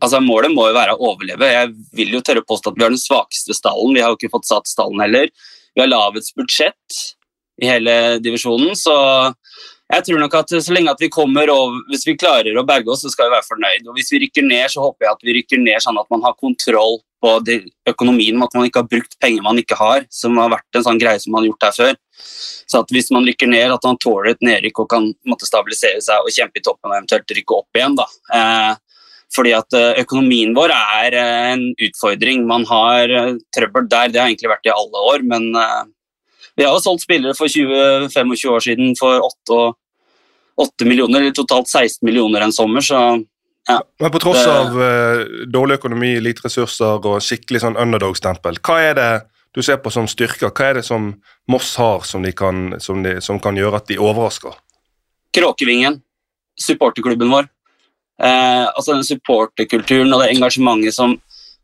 [0.00, 1.48] Altså, Målet må jo være å overleve.
[1.52, 3.92] Jeg vil jo tørre påstå at vi har den svakeste stallen.
[3.96, 5.28] Vi har jo ikke fått satt stallen heller.
[5.74, 7.00] Vi har lavest budsjett
[7.62, 7.92] i hele
[8.24, 8.94] divisjonen, så
[9.90, 12.92] jeg tror nok at så lenge at vi kommer over, hvis vi klarer å berge
[12.92, 13.88] oss, så skal vi være fornøyd.
[13.90, 16.22] Og Hvis vi rykker ned, så håper jeg at vi rykker ned sånn at man
[16.26, 17.32] har kontroll på
[17.90, 21.00] økonomien, at man ikke har brukt penger man ikke har, som har vært en sånn
[21.00, 21.98] greie som man har gjort her før.
[22.70, 26.00] Så at hvis man rykker ned, at man tåler et nedrykk og kan måtte stabilisere
[26.04, 27.98] seg og kjempe i toppen og eventuelt rykke opp igjen.
[27.98, 28.06] da.
[28.38, 28.72] Eh,
[29.34, 32.44] fordi at eh, økonomien vår er eh, en utfordring.
[32.48, 35.50] Man har eh, trøbbel der, det har egentlig vært i alle år, men
[36.58, 39.60] vi har jo solgt spillere for 20-25 år siden for 8,
[40.66, 43.20] 8 millioner, eller totalt 16 millioner en sommer, så
[43.70, 48.94] Men på tross Det- av dårlig økonomi, lite ressurser og skikkelig sånn underdog-stempel, hva er
[48.94, 49.10] det
[49.54, 50.50] du ser på som styrker?
[50.50, 51.14] Hva er det som
[51.50, 54.54] Moss har som, de kan, som, de, som kan gjøre at de overrasker?
[55.34, 56.00] Kråkevingen,
[56.58, 57.48] supporterklubben vår.
[58.20, 61.16] Eh, altså den supporterkulturen og det engasjementet som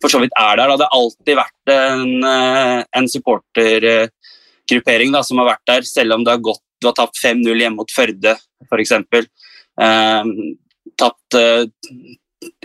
[0.02, 0.68] for så vidt er der.
[0.68, 0.76] Da.
[0.76, 6.24] Det har alltid vært en, eh, en supportergruppering da, som har vært der, selv om
[6.24, 8.36] det har gått Du har tapt 5-0 hjemme mot Førde,
[8.68, 8.92] f.eks.
[8.92, 10.24] Eh,
[11.00, 11.64] tapt eh,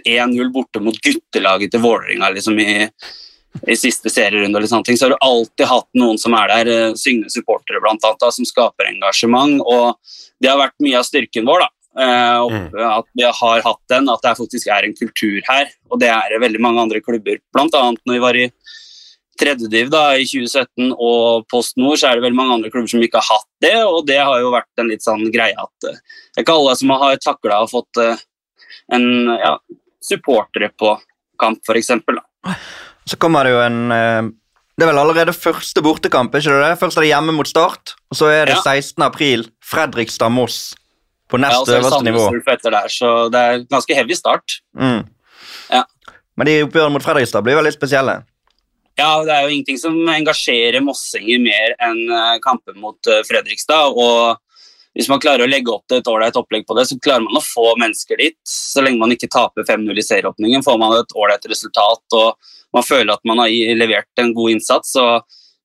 [0.03, 2.91] 1-0 borte mot guttelaget til Vålerenga liksom i,
[3.71, 4.59] i siste serierunde.
[4.59, 7.79] Eller sånne ting, Så har du alltid hatt noen som er der, eh, syngende supportere
[7.79, 9.61] da, som skaper engasjement.
[9.63, 9.95] og
[10.41, 11.59] det har vært mye av styrken vår.
[11.59, 11.67] da.
[11.97, 12.71] Eh, Mm.
[12.79, 15.67] At vi har hatt den, at det faktisk er en kultur her.
[15.91, 17.37] Og det er det veldig mange andre klubber.
[17.53, 18.45] Blant annet når vi var i
[19.39, 23.01] tredjediv da, i 2017 og Post Nord, så er det veldig mange andre klubber som
[23.03, 23.75] ikke har hatt det.
[23.83, 26.75] Og det har jo vært en litt sånn greie at eh, det er ikke alle
[26.79, 28.17] som har takla og fått eh,
[28.95, 29.07] en
[29.39, 29.55] ja,
[30.03, 30.95] supportere på
[31.39, 31.91] kamp, f.eks.
[33.05, 36.75] Så kommer det jo en Det er vel allerede første bortekamp, ikke det?
[36.79, 38.61] Først er det hjemme mot Start, og så er det Ja.
[38.61, 39.03] 16.
[39.03, 40.73] april, Fredrikstad-Moss.
[41.31, 42.27] På Ja, nest og så er det øverste nivå.
[42.53, 44.59] Etter der, så det er ganske heavy start.
[44.77, 45.01] Mm.
[45.71, 45.85] Ja.
[46.37, 48.21] Men de oppgjørene mot Fredrikstad blir veldig spesielle.
[48.99, 53.95] Ja, det er jo ingenting som engasjerer mossinger mer enn eh, kamper mot eh, Fredrikstad.
[53.95, 54.37] Og
[54.97, 57.39] hvis man klarer å legge opp til et ålreit opplegg på det, så klarer man
[57.39, 58.39] å få mennesker dit.
[58.47, 62.85] Så lenge man ikke taper 5-0 i serieåpningen, får man et ålreit resultat og man
[62.87, 65.05] føler at man har levert en god innsats, så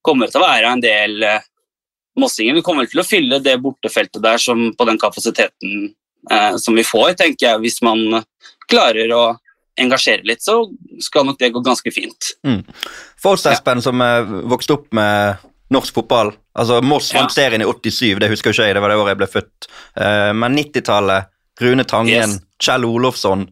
[0.03, 1.27] kommer det til å være en del
[2.19, 2.57] mossinger.
[2.57, 5.91] Vi kommer til å fylle det bortefeltet der som, på den kapasiteten
[6.31, 7.61] eh, som vi får, tenker jeg.
[7.65, 8.23] Hvis man
[8.69, 9.21] klarer å
[9.77, 10.63] engasjere litt, så
[11.03, 12.31] skal nok det gå ganske fint.
[13.21, 17.25] For oss, Espen, som eh, vokste opp med norsk fotball altså Moss Ja.
[17.29, 19.67] serien i 87, det husker jo ikke jeg, det var det året jeg ble født.
[20.01, 21.29] Eh, men 90-tallet,
[21.61, 22.39] Rune Tangen, Yes.
[22.61, 23.47] Kjell Olofsson,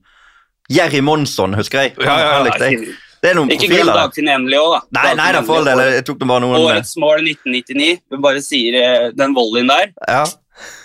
[0.74, 1.94] Jerry Monsson, husker jeg.
[2.02, 2.80] Ja, ja, ja.
[3.26, 3.90] Det er noen ikke glem.
[3.98, 4.80] Dagfinn Emily òg, da.
[5.00, 5.82] Nei, nei da, for all del.
[5.96, 7.88] Jeg tok det bare noen Årets mål 1999.
[8.14, 9.90] Vi bare sier eh, den volleyen der.
[10.06, 10.24] Ja.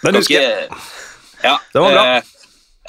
[0.06, 0.68] Den husker jeg.
[1.44, 2.04] Ja, Det var bra.
[2.16, 2.22] eh,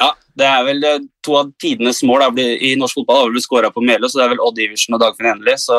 [0.02, 0.08] ja,
[0.40, 0.98] det er vel eh,
[1.28, 4.08] to av tidenes mål da, blir- i norsk fotball har vel blitt skåra på Meløy,
[4.10, 5.58] så det er vel Odd Iversen og Dagfinn Endelig.
[5.68, 5.78] Så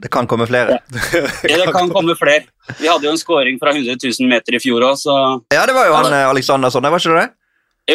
[0.00, 0.78] Det kan komme flere.
[1.50, 2.44] ja, det kan komme flere.
[2.78, 5.16] Vi hadde jo en skåring fra 100 000 meter i fjor òg, så
[5.52, 7.28] Ja, det var jo han eh, Alexandersson, det var ikke det?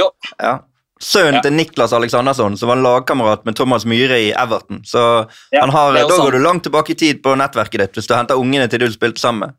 [0.01, 0.09] Jo.
[0.41, 0.55] Ja.
[1.02, 1.41] Sønnen Ja.
[1.41, 4.80] til Niklas Alexandersson, som var lagkamerat med Thomas Myhre i Everton.
[4.86, 6.32] Så Ja, han har, da går sant.
[6.32, 9.20] du langt tilbake i tid på nettverket ditt hvis du henter ungene til du spilte
[9.20, 9.56] sammen med.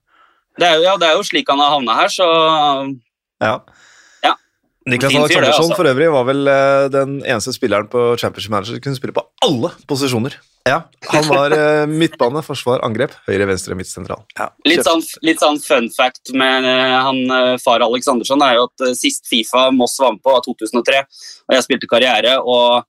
[0.59, 2.97] det er, jo, ja, det er jo slik han har havna her, så
[3.43, 3.59] Ja.
[4.87, 5.77] Niklas Alexandersson altså.
[5.81, 9.25] for øvrig var vel eh, den eneste spilleren på Championship Manager som kunne spille på
[9.43, 10.37] alle posisjoner.
[10.67, 10.81] Ja.
[11.11, 14.23] Han var eh, midtbane, forsvar, angrep, høyre, venstre, midt, sentral.
[14.67, 19.27] Litt sånn, litt sånn fun fact med eh, han far Aleksandersson er jo at sist
[19.31, 21.03] Fifa Moss var med på, var 2003,
[21.49, 22.39] og jeg spilte karriere.
[22.43, 22.87] og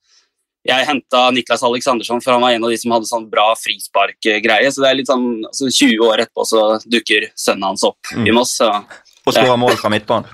[0.67, 4.67] jeg henta Niklas Aleksandersson, for han var en av de som hadde sånn bra frisparkgreie.
[4.73, 8.27] Så det er litt sånn, altså 20 år etterpå så dukker sønnen hans opp Mm.
[8.27, 8.57] i Moss.
[8.61, 10.27] Og skårer mål fra midtbanen.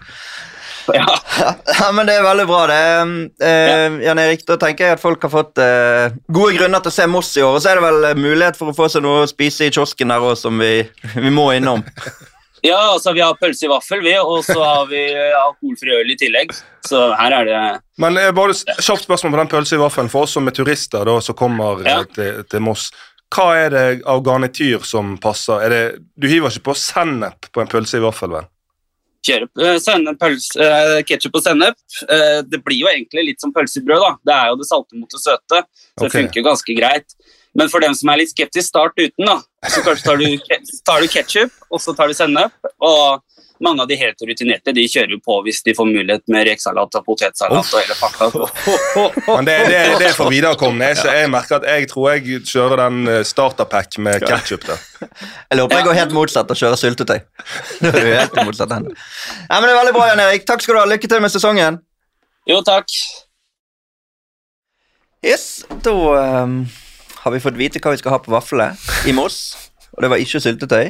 [0.93, 1.05] Ja.
[1.79, 2.61] Ja, men Det er veldig bra.
[2.67, 2.81] det.
[3.45, 6.97] Eh, Jan Erik, Da tenker jeg at folk har fått eh, gode grunner til å
[6.97, 7.55] se Moss i år.
[7.57, 9.73] Og så er det vel eh, mulighet for å få seg noe å spise i
[9.73, 10.75] kiosken der òg, som vi,
[11.15, 11.83] vi må innom.
[12.69, 16.13] ja, altså vi har pølse i vaffel, vi, og så har vi eh, alkoholfri øl
[16.13, 16.53] i tillegg.
[16.87, 17.63] Så her er det
[18.03, 20.11] Men eh, bare kjapt spørsmål på den pølse i vaffelen.
[20.13, 22.03] For oss som er turister da, som kommer eh, Ja.
[22.15, 22.89] til, til Moss,
[23.33, 25.63] hva er det av garnityr som passer?
[25.65, 25.83] Er det,
[26.21, 28.45] du hiver ikke på sennep på en pølse i vaffel, vel?
[29.23, 31.77] Kjøre sennep, pølse, uh, ketsjup og sennep.
[32.07, 34.11] Eh, det blir jo egentlig litt som pølsebrød, da.
[34.27, 37.15] Det er jo det salte mot det søte, så det funker ganske greit.
[37.53, 39.27] Men for dem som er litt skeptisk, start uten.
[39.29, 39.37] da.
[39.69, 42.55] Så kanskje tar du, tar du ketsjup, og så tar du sennep.
[42.81, 43.21] Og
[43.59, 46.97] mange av de helt rutinerte de kjører jo på hvis de får mulighet med rekesalat
[46.99, 48.29] og potetsalat og hele pakka.
[49.37, 50.91] Men det, det, det er for viderekomne.
[50.93, 54.67] Jeg, jeg merker at jeg tror jeg kjører den eh, starterpack med ketsjup.
[55.53, 57.19] Jeg håper jeg går helt motsatt og kjører syltetøy.
[57.83, 58.71] Det er helt motsatt.
[58.71, 60.45] Ja, men det er veldig bra, Jan Erik.
[60.47, 60.85] Takk skal du ha.
[60.89, 61.77] Lykke til med sesongen.
[62.49, 62.89] Jo, takk.
[65.23, 65.93] Yes, Da
[66.43, 66.63] um,
[67.23, 68.73] har vi fått vite hva vi skal ha på vaflene
[69.07, 69.37] i Moss.
[69.93, 70.89] Og det var ikke syltetøy.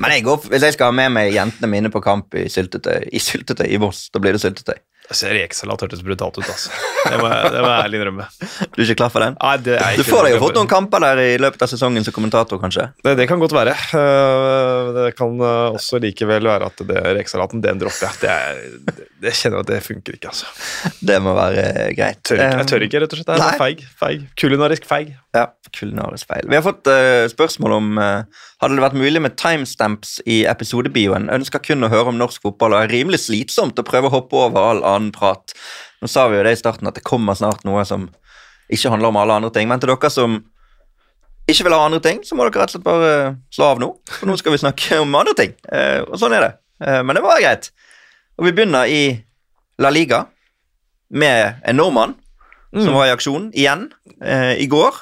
[0.00, 3.10] Men jeg går, hvis jeg skal ha med meg jentene mine på kamp i syltetøy
[3.12, 4.78] i, syltetøy, i Voss, da blir det syltetøy.
[5.10, 6.70] Altså, Rekesalat hørtes brutalt ut, altså.
[7.02, 8.26] Det må jeg, det må jeg ærlig innrømme.
[8.70, 9.34] Du er ikke klar for den?
[9.40, 11.70] Nei, det er ikke Du får deg jo fått noen kamper der i løpet av
[11.72, 12.84] sesongen som kommentator, kanskje?
[13.02, 13.74] Det, det kan godt være.
[13.98, 18.20] Eh, Det kan eh, også likevel være at det rekesalaten, den dropper jeg.
[18.22, 20.94] Det, er, det, det kjenner jeg at det funker ikke, altså.
[21.10, 21.64] Det må være
[21.98, 22.22] greit.
[22.30, 23.34] Tør ikke, jeg tør ikke, rett og slett.
[23.34, 23.82] Jeg er feig.
[24.04, 24.28] feig.
[24.38, 25.10] Kulinarisk feig.
[25.34, 26.46] Ja, kulinarisk feil.
[26.50, 31.30] Vi har fått uh, spørsmål om uh, hadde det vært mulig med timestamps i episodebioen.
[31.32, 34.36] Ønsker kun å høre om norsk fotball og er rimelig slitsomt å prøve å hoppe
[34.36, 35.54] over all annen prat.
[36.00, 38.08] Nå sa vi jo det i starten at det kommer snart noe som
[38.70, 39.68] ikke handler om alle andre ting.
[39.70, 40.38] Men til dere som
[41.50, 43.14] ikke vil ha andre ting, så må dere rett og slett bare
[43.50, 43.90] slå av nå.
[44.12, 45.56] For nå skal vi snakke om andre ting.
[45.72, 46.52] Eh, og sånn er det.
[46.84, 47.70] Eh, men det var greit.
[48.38, 49.02] Og vi begynner i
[49.80, 50.24] La Liga
[51.10, 52.14] med en nordmann
[52.70, 53.88] som var i aksjon igjen
[54.22, 54.94] eh, i går.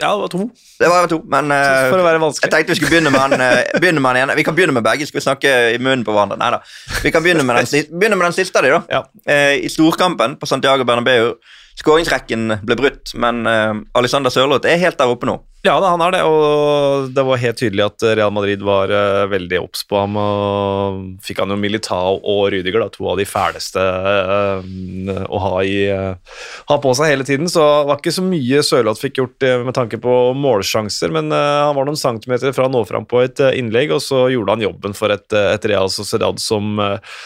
[0.00, 0.46] Ja, det var to.
[0.80, 3.36] Det var to, men uh, For å være jeg tenkte vi skulle begynne med han,
[3.40, 4.34] uh, begynne med han.
[4.36, 5.08] Vi kan begynne med begge.
[5.08, 6.36] Skal vi snakke i munnen på hverandre?
[6.40, 6.60] Nei da.
[7.04, 8.82] Vi kan begynne med den, si- begynne med den siste av de, da.
[8.98, 9.04] Ja.
[9.24, 11.34] Uh, I storkampen på Santiago Bernabeu.
[11.76, 15.34] Skåringsrekken ble brutt, men eh, Alexander Sørloth er helt der oppe nå.
[15.64, 19.58] Ja, han er det, og det var helt tydelig at Real Madrid var eh, veldig
[19.64, 20.14] obs på ham.
[20.20, 25.80] og Fikk han jo Militao og Rüdiger, to av de fæleste eh, å ha, i,
[25.90, 26.36] eh,
[26.68, 27.50] ha på seg hele tiden.
[27.50, 31.74] Så det var ikke så mye Sørloth fikk gjort med tanke på målsjanser, men han
[31.74, 34.94] var noen centimeter fra å nå fram på et innlegg, og så gjorde han jobben
[34.96, 36.78] for et, et Real Sociedad som,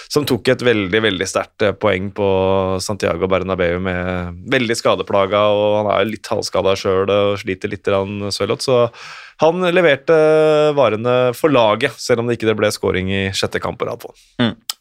[0.09, 2.31] som tok et veldig veldig sterkt poeng på
[2.85, 7.85] Santiago Bernabeu med veldig skadeplaga, og han er litt halvskada sjøl og sliter litt.
[7.91, 8.81] grann, Sørloth, så
[9.41, 10.17] han leverte
[10.77, 14.03] varene for laget, selv om det ikke ble scoring i sjette kamp på rad.
[14.03, 14.13] på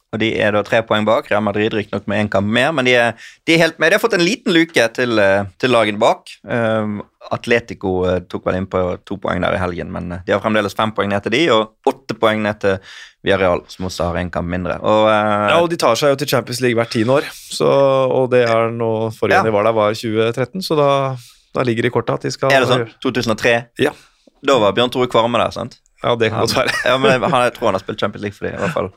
[0.09, 1.27] og de er da tre poeng bak.
[1.29, 3.91] Real Madrid riktignok med én kamp mer, men de er, de er helt med.
[3.91, 6.31] De har fått en liten luke til, eh, til lagene bak.
[6.41, 7.03] Um,
[7.35, 10.41] Atletico eh, tok vel inn på to poeng der i helgen, men eh, de har
[10.41, 12.79] fremdeles fem poeng ned til de, og åtte poeng ned til
[13.21, 14.79] Villarreal, som også har én kamp mindre.
[14.81, 17.69] Og, uh, Ja, og de tar seg jo til Champions League hvert tiende år, så,
[18.09, 19.45] og det er nå Forrige Ja.
[19.45, 20.89] de var der, var 2013, så da,
[21.55, 22.85] da ligger det i kortet at de skal er det sånn?
[23.03, 23.53] 2003?
[23.81, 23.91] Ja.
[24.45, 25.79] Da var Bjørn Tore Kvarme der, sant?
[26.03, 26.71] Ja, det kan godt være.
[26.85, 28.75] ja, men jeg, han, jeg tror han har spilt Champions League for dem, i hvert
[28.77, 28.91] fall.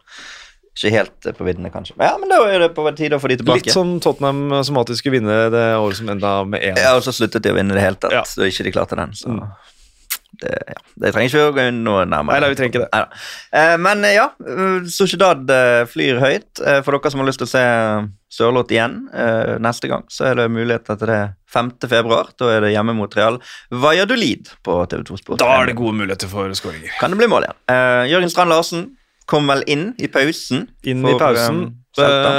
[0.73, 1.97] Ikke helt eh, på viddene, kanskje.
[2.01, 3.65] Ja, men da er det på tide å få de tilbake.
[3.67, 6.79] Litt som Tottenham som alltid skulle vinne det året som enda med én.
[6.81, 8.23] Ja, og så sluttet de å vinne det hele tatt, Ja.
[8.29, 9.13] så ikke de klarte den.
[9.19, 9.43] Så Mm.
[10.41, 10.79] Det, ja.
[11.03, 12.39] det trenger ikke å gå noe nærmere.
[12.39, 13.03] Nei, nei, vi trenger ikke det.
[13.59, 14.27] Eh, men eh, ja,
[14.91, 16.63] Sociedad eh, flyr høyt.
[16.63, 17.65] For dere som har lyst til å se
[18.33, 18.97] Sørloth igjen
[19.61, 21.21] neste gang, så er det muligheter til det
[21.53, 21.75] 5.
[21.85, 22.31] februar.
[22.41, 23.37] Da er det hjemme mot Real
[23.69, 25.43] Valladolid på TV2 Sport.
[25.43, 26.95] Da er det gode muligheter for skåringer.
[26.97, 27.61] Kan det bli mål igjen.
[28.15, 28.87] Jørgen Strand Larsen
[29.29, 30.67] kom vel inn i pausen.
[30.89, 31.61] Inn for, i pausen.
[31.69, 32.33] eh, Celta.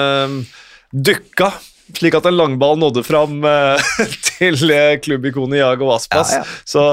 [1.94, 3.91] Eh, slik at en langball nådde fram eh,
[4.30, 6.34] til eh, klubbikonet Jago Aspas.
[6.34, 6.62] Ja, ja.
[6.66, 6.84] Så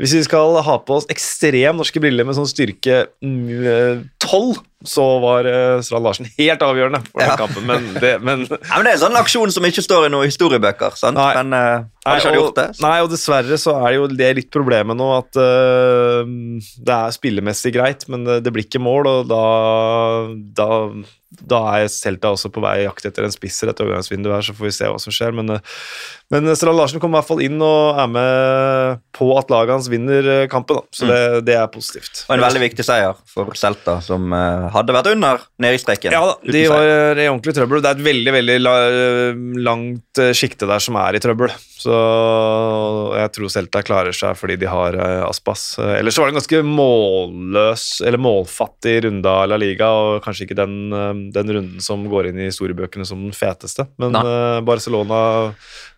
[0.00, 3.04] hvis vi skal ha på oss ekstrem norske briller med sånn styrke
[4.24, 7.36] 12, så var eh, Strand Larsen helt avgjørende for den Ja.
[7.40, 7.64] kampen.
[7.68, 10.28] Men, det, men Ja, men Det er en sånn aksjon som ikke står i noen
[10.28, 10.96] historiebøker.
[11.00, 11.16] sant?
[11.16, 11.30] Nei.
[11.40, 12.66] Men uh, han og, gjort det.
[12.76, 16.24] så- nei, og dessverre så er det jo det litt problemet nå at uh,
[16.84, 19.42] det er spillemessig greit, men det, det blir ikke mål, og da,
[20.60, 20.68] da,
[21.54, 24.56] da er Celta også på vei i jakt etter en spisser etter overgangsvinduet her, så
[24.58, 25.32] får vi se hva som skjer.
[25.40, 25.56] Men,
[26.34, 29.88] men Strand Larsen kommer i hvert fall inn og er med på at laget hans
[29.92, 30.94] vinner eh, kampen, da.
[30.94, 32.24] så det, det er positivt.
[32.26, 36.14] Og en veldig viktig seier for Celta, som eh, hadde vært under nedrykksstreken.
[36.14, 36.88] Ja da, de var
[37.22, 37.84] i ordentlig trøbbel.
[37.84, 38.74] Det er et veldig veldig la,
[39.70, 41.54] langt eh, sjikte der som er i trøbbel.
[41.84, 41.94] Så
[43.18, 45.74] jeg tror Celta klarer seg fordi de har eh, Aspas.
[45.82, 50.46] Eh, Ellers var det en ganske målløs, eller målfattig runde av La Liga, og kanskje
[50.48, 53.86] ikke den, eh, den runden som går inn i historiebøkene som den feteste.
[54.00, 55.20] Men eh, Barcelona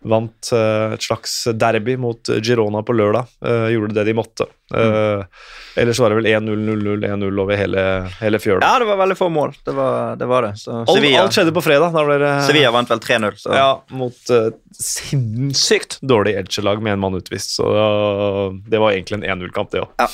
[0.05, 3.29] vant eh, et slags derby mot Girona på lørdag.
[3.45, 4.47] Eh, gjorde det de måtte.
[4.67, 5.23] Mm.
[5.79, 7.83] Ellers var det vel 1-0, 0-0, 1-0 over hele,
[8.19, 8.59] hele fjøla.
[8.65, 9.53] Ja, det var veldig få mål.
[9.63, 10.27] Det var det.
[10.27, 10.51] Var det.
[10.59, 11.95] Så Alt, Sevilla, alt skjedde på fredag.
[11.95, 13.37] Da ble Sevilla vant vel 3-0.
[13.39, 17.55] Så ja, mot uh, sinnssykt dårlig Elche-lag med en mann utvist.
[17.55, 19.93] Så uh, det var egentlig en 1-0-kamp, det òg.
[20.03, 20.09] Ja.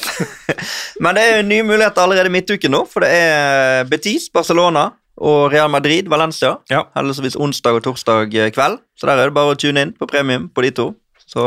[1.04, 5.70] Men det er nye muligheter allerede midtuken nå, for det er Betis, Barcelona og Real
[5.70, 6.56] Madrid, Valencia.
[6.72, 6.86] Ja.
[6.98, 10.08] Heldigvis onsdag og torsdag eh, kveld, så der er det bare å tune inn på
[10.10, 10.88] premium på de to.
[11.28, 11.44] Så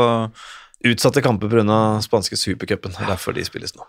[0.87, 1.99] Utsatte kamper pga.
[2.05, 2.93] spanske supercupen.
[3.01, 3.83] Er Derfor de spilles nå.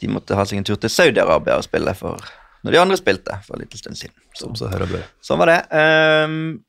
[0.00, 2.20] de måtte ha seg en tur til Saudi-Arabia og spille for
[2.64, 4.14] når de andre spilte for en liten stund siden.
[4.34, 5.60] Så, Som så hører og sånn var det.
[5.72, 6.60] Um,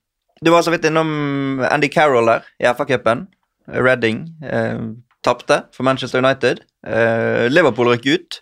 [0.42, 3.26] du var så vidt innom Andy Carroll der i FA-cupen.
[3.68, 6.64] Reading uh, tapte for Manchester United.
[6.88, 8.40] Eh, Liverpool røk ut.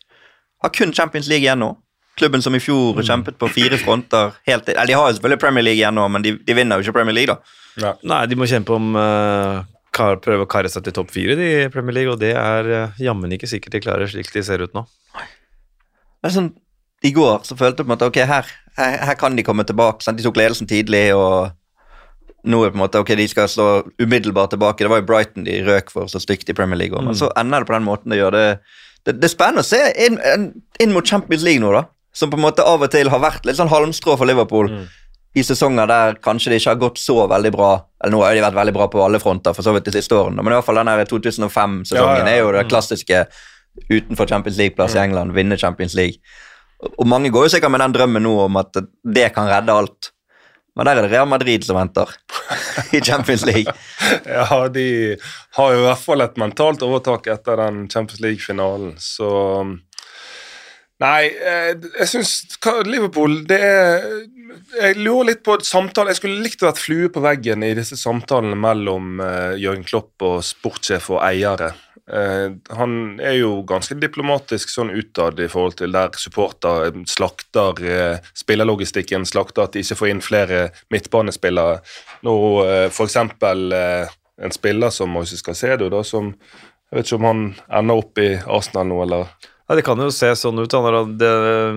[0.64, 1.74] Har kun Champions League igjen nå.
[2.20, 5.66] Klubben som i fjor kjempet på fire fronter helt til de har jo selvfølgelig Premier
[5.66, 7.94] League igjen nå, men de, de vinner jo ikke Premier League, da.
[8.04, 9.62] Nei, de må kjempe om uh,
[9.96, 12.98] kar, Prøve å karre seg til topp fire i Premier League, og det er uh,
[13.00, 14.84] jammen ikke sikkert de klarer slik de ser ut nå.
[16.20, 16.50] Men sånn,
[17.06, 18.50] I går så følte jeg på en måte ok, her,
[18.80, 20.04] her, her kan de komme tilbake.
[20.04, 20.20] Sant?
[20.20, 21.56] De tok ledelsen tidlig, og
[22.50, 23.70] nå er det på en måte ok, de skal slå
[24.02, 24.84] umiddelbart tilbake.
[24.84, 27.64] Det var jo Brighton de røk for så stygt i Premier League, men så ender
[27.64, 28.36] det på den måten det gjør.
[28.36, 28.76] Det,
[29.08, 30.20] det, det er spennende å se inn,
[30.80, 31.86] inn mot Champions League nå, da.
[32.16, 34.72] Som på en måte av og til har vært litt sånn halmstrå for Liverpool.
[35.38, 37.68] I sesonger der kanskje det ikke har gått så veldig bra
[38.02, 40.18] Eller nå har de vært veldig bra på alle fronter, for så vidt de siste
[40.18, 42.32] årene, men i hvert fall den 2005-sesongen Ja, ja.
[42.34, 43.26] er jo det klassiske
[43.90, 46.18] utenfor Champions League-plass i England, vinne Champions League.
[46.98, 50.10] Og mange går jo sikkert med den drømmen nå om at det kan redde alt.
[50.76, 52.12] Men der er det Real Madrid som venter
[52.96, 53.74] i Champions League.
[54.26, 55.18] Ja, de
[55.58, 59.30] har jo i hvert fall et mentalt overtak etter den Champions League-finalen, så
[61.00, 61.72] Nei, eh,
[62.02, 62.32] jeg syns
[62.84, 64.08] Liverpool det er
[64.76, 67.72] Jeg lurer litt på et samtale Jeg skulle likt å vært flue på veggen i
[67.78, 71.72] disse samtalene mellom uh, Jørgen Klopp og sportssjef og eiere.
[72.10, 78.32] Uh, han er jo ganske diplomatisk sånn utad i forhold til der supporter slakter uh,
[78.38, 80.62] spillerlogistikken, slakter at de ikke får inn flere
[80.94, 81.80] midtbanespillere.
[82.26, 82.36] Nå
[82.66, 86.34] eh, en spiller som Moises Casedo, som
[86.90, 87.42] Jeg vet ikke om han
[87.78, 89.28] ender opp i Arsenal nå, eller
[89.70, 91.28] Ja, Det kan jo se sånn ut da, når, det,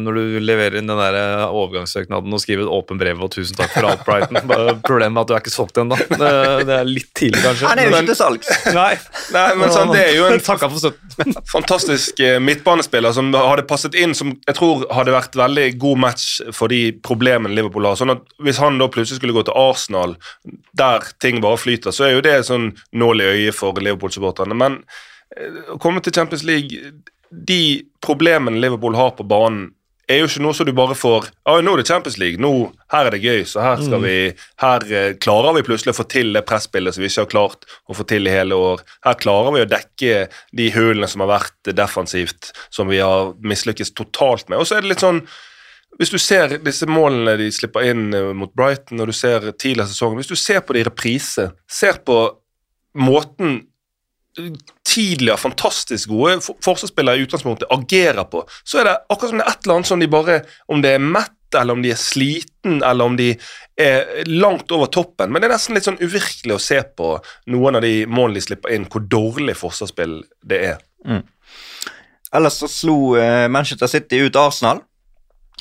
[0.00, 3.58] når du leverer inn den der eh, overgangssøknaden og skriver et åpent brev og 'tusen
[3.58, 4.40] takk for alt, Brighton'.
[4.88, 5.98] Problemet er at du er ikke solgt ennå.
[6.08, 6.30] Det,
[6.70, 7.68] det er litt tidlig, kanskje.
[7.68, 8.48] Han er jo ikke til salgs.
[8.80, 8.94] Nei,
[9.36, 10.40] Nei, men sånn, det er jo en
[11.58, 16.26] fantastisk eh, midtbanespiller som hadde passet inn, som jeg tror hadde vært veldig god match
[16.56, 18.00] for de problemene Liverpool har.
[18.00, 20.16] Sånn at Hvis han da plutselig skulle gå til Arsenal,
[20.80, 24.56] der ting bare flyter, så er jo det sånn nål i øyet for Liverpool-supporterne.
[24.56, 24.80] Men
[25.36, 26.94] eh, å komme til Champions League
[27.32, 27.62] De
[28.04, 29.70] problemene Liverpool har på banen,
[30.10, 32.50] er jo ikke noe som du bare får ja, nå er det Champions League, nå,
[32.92, 34.16] her er det gøy, så her, skal vi,
[34.60, 37.64] her eh, klarer vi plutselig å få til det presspillet som vi ikke har klart
[37.86, 38.82] å få til i hele år.
[39.06, 40.26] Her klarer vi å dekke
[40.58, 44.58] de hullene som har vært defensivt, som vi har mislykkes totalt med.
[44.58, 45.22] Og så er det litt sånn
[46.00, 49.90] hvis du ser disse målene de slipper inn eh, mot Brighton, og du ser tidligere
[49.90, 52.24] sesongen Hvis du ser på det i reprise, ser på
[52.98, 53.62] måten
[54.92, 59.54] tidligere fantastisk gode forsvarsspillere i utgangspunktet agerer på, så er det akkurat som det er
[59.54, 62.78] et eller annet som de bare Om det er mett, eller om de er sliten,
[62.80, 63.32] eller om de
[63.80, 65.32] er langt over toppen.
[65.32, 67.10] Men det er nesten litt sånn uvirkelig å se på
[67.52, 70.80] noen av de målene de slipper inn, hvor dårlig forsvarsspill det er.
[72.32, 74.80] Ellers så slo eh, Manchester City ut Arsenal.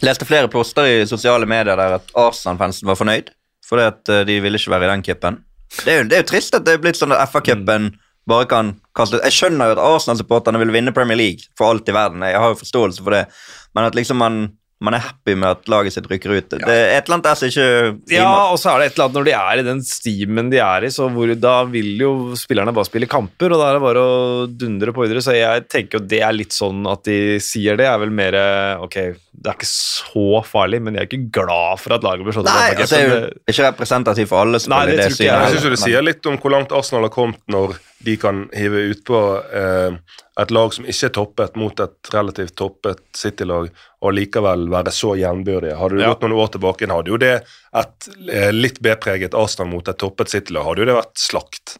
[0.01, 3.33] Leste flere poster i sosiale medier der at Arsenal-fansen var fornøyd,
[3.67, 5.41] fordi at eh, de ville ikke være i den cupen.
[5.81, 7.91] Det er jo, det er jo trist at det er blitt sånn at FA-cupen
[8.29, 11.95] bare kan kaste Jeg skjønner jo at Arsenal-supporterne vil vinne Premier League for alt i
[11.95, 13.27] verden, jeg har jo forståelse for det,
[13.75, 14.41] men at liksom man,
[14.83, 17.39] man er happy med at laget sitt rykker ut Det er et eller annet der
[17.39, 19.81] som ikke Ja, og så er det et eller annet når de er i den
[19.87, 23.71] steamen de er i, så hvor, da vil jo spillerne bare spille kamper, og da
[23.71, 25.23] er det bare å dundre på videre.
[25.23, 28.37] Så jeg tenker jo det er litt sånn at de sier det, er vel mer
[28.81, 28.97] Ok,
[29.41, 32.49] det er ikke så farlig, men jeg er ikke glad for at laget blir slått
[32.49, 32.53] ut.
[32.53, 34.61] Nei, altså, det er jo ikke representativ for alle.
[34.73, 35.45] Nei, det det tror ikke jeg.
[35.45, 38.43] Jeg syns jo det sier litt om hvor langt Arsenal har kommet når de kan
[38.53, 39.17] hive utpå
[39.53, 39.97] eh,
[40.41, 43.67] et lag som ikke er toppet, mot et relativt toppet City-lag,
[44.01, 45.75] og likevel være så jevnbyrdige.
[45.77, 46.09] Hadde du Ja.
[46.13, 47.33] gått noen år tilbake, hadde jo det
[47.75, 51.75] et eh, litt B-preget Arsenal mot et toppet City-lag, hadde jo det vært slakt.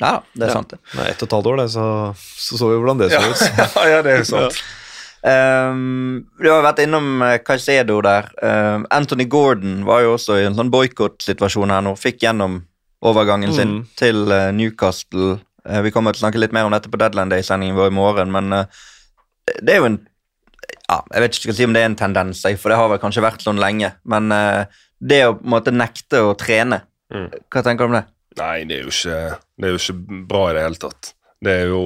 [0.00, 0.72] Ja, det er sant.
[0.74, 0.80] det.
[0.98, 1.84] Nei, ett og et halvt år, det, så,
[2.18, 3.76] så så vi hvordan det så Ja, ut.
[3.92, 4.64] ja, det er jo sant.
[5.24, 8.26] Um, du har vært innom uh, Caicedo der.
[8.44, 11.94] Um, Anthony Gordon var jo også i en sånn boikottsituasjon her nå.
[11.96, 12.58] Fikk gjennom
[13.04, 13.84] overgangen sin Mm.
[14.00, 15.38] til uh, Newcastle.
[15.68, 17.96] Uh, vi kommer til å snakke litt mer om dette på Deadland Day-sendingen vår i
[17.96, 18.64] morgen, men uh,
[19.60, 20.00] det er jo en
[20.88, 23.00] ja, Jeg vet ikke skal si om det er en tendens, for det har vel
[23.02, 23.92] kanskje vært sånn lenge.
[24.04, 24.64] Men uh,
[25.00, 26.82] det å på en måte nekte å trene,
[27.14, 27.28] Mm.
[27.52, 28.06] hva tenker du om det?
[28.40, 29.18] Nei, det er, jo ikke,
[29.60, 31.10] det er jo ikke bra i det hele tatt.
[31.44, 31.82] Det er jo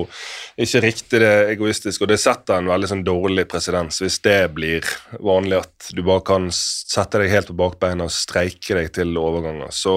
[0.56, 3.98] ikke riktig, det er egoistisk, og det setter en veldig sånn dårlig presedens.
[4.00, 4.86] Hvis det blir
[5.18, 9.74] vanlig at du bare kan sette deg helt på bakbeina og streike deg til overganger,
[9.74, 9.96] så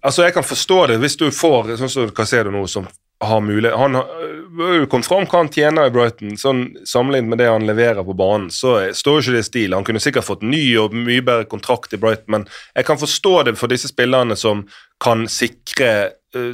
[0.00, 2.88] Altså, jeg kan forstå det hvis du får sånn som Casedo nå, som
[3.24, 6.36] har mulighet Han har jo kommet fram hva han tjener i Brighton.
[6.38, 9.76] sånn Sammenlignet med det han leverer på banen, så står jo ikke det i stil.
[9.76, 13.34] Han kunne sikkert fått ny og mye bedre kontrakt i Brighton, men jeg kan forstå
[13.48, 14.64] det for disse spillerne som
[15.02, 15.90] kan sikre
[16.36, 16.52] eh,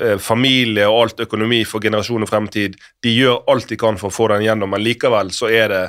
[0.00, 2.78] eh, familie og alt økonomi for generasjon og fremtid.
[3.04, 5.84] De gjør alt de kan for å få den gjennom, men likevel så er det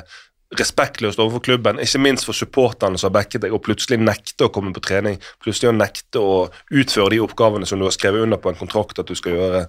[0.54, 4.52] respektløst overfor klubben, ikke minst for supporterne som har backet deg, og plutselig nekte å
[4.54, 6.36] komme på trening, plutselig å nekte å
[6.70, 9.64] utføre de oppgavene som du har skrevet under på en kontrakt at du skal gjøre.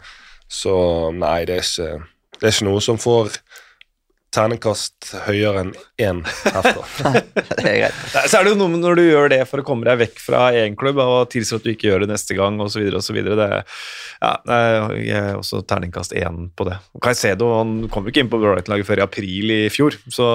[0.48, 0.76] Så
[1.18, 2.04] nei, det er ikke,
[2.38, 3.40] det er ikke noe som får
[4.36, 5.70] terningkast høyere enn
[6.04, 6.84] én herfra.
[7.62, 8.00] Det er greit.
[8.28, 10.20] Så er det jo noe med når du gjør det for å komme deg vekk
[10.22, 13.20] fra én klubb, og tilsier at du ikke gjør det neste gang, osv., osv.
[13.24, 16.78] Ja, jeg er også terningkast én på det.
[17.04, 20.28] Caicedo han kom jo ikke inn på Brighton-laget før i april i fjor, så,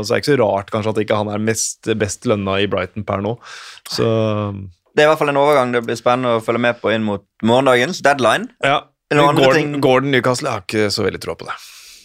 [0.00, 2.70] så det er ikke så rart kanskje at ikke han er mest, best lønna i
[2.70, 3.34] Brighton per nå.
[3.90, 4.06] Så
[4.94, 7.04] Det er i hvert fall en overgang det blir spennende å følge med på inn
[7.06, 8.52] mot morgendagens deadline.
[8.64, 8.84] ja.
[9.10, 11.54] Det Gordon, Gordon Newcastle jeg har ikke så veldig tro på det.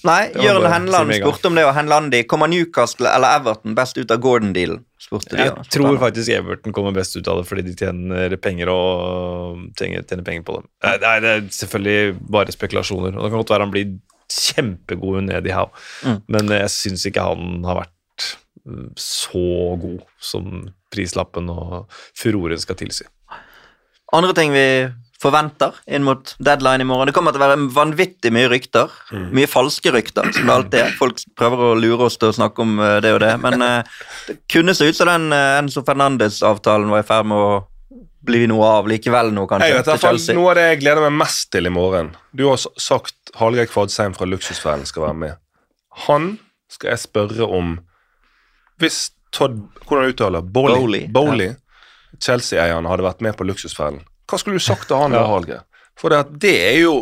[0.06, 2.24] Nei, Jørn Henland spurte om det, og Henlandi.
[2.30, 4.84] Kommer Newcastle eller Everton best ut av Gordon-dealen?
[5.06, 5.38] spurte de.
[5.44, 9.60] Jeg og- tror faktisk Everton kommer best ut av det fordi de tjener penger og
[9.78, 10.68] tjener, tjener penger på dem.
[10.82, 13.16] Det er, det er selvfølgelig bare spekulasjoner.
[13.18, 14.00] og Det kan godt være han blir
[14.32, 15.70] kjempegod ned i Howe,
[16.04, 16.22] Mm.
[16.28, 18.36] men jeg syns ikke han har vært
[18.66, 21.88] mm, så god som prislappen og
[22.18, 23.04] furoren skal tilsi.
[24.14, 24.92] Andre ting vi
[25.22, 27.10] forventer inn mot deadline i morgen.
[27.10, 28.92] Det kommer til å være vanvittig mye rykter.
[29.36, 30.98] Mye falske rykter, som det alltid er.
[31.00, 34.02] Folk prøver å lure oss til å snakke om eh, det og det, men eh,
[34.28, 37.56] det kunne se ut som den eh, Enzo Fernandes-avtalen var i ferd med å
[38.26, 39.70] bli noe av likevel nå, kanskje.
[39.70, 40.38] Jeg vet til fall Chelsea.
[40.38, 44.16] Noe av det jeg gleder meg mest til i morgen Du har sagt Hallgeir Kvadsheim
[44.18, 45.44] fra Luksusfellen skal være med.
[46.08, 46.32] Han
[46.72, 47.78] skal jeg spørre om
[48.82, 51.54] Hvis Todd Hvordan uttaler Bowley, Bowley, Bowley
[52.24, 55.66] Chelsea-eieren hadde vært med på Luksusfellen, hva skulle du sagt til han da, Hallgeir?
[56.00, 56.96] For det, det er jo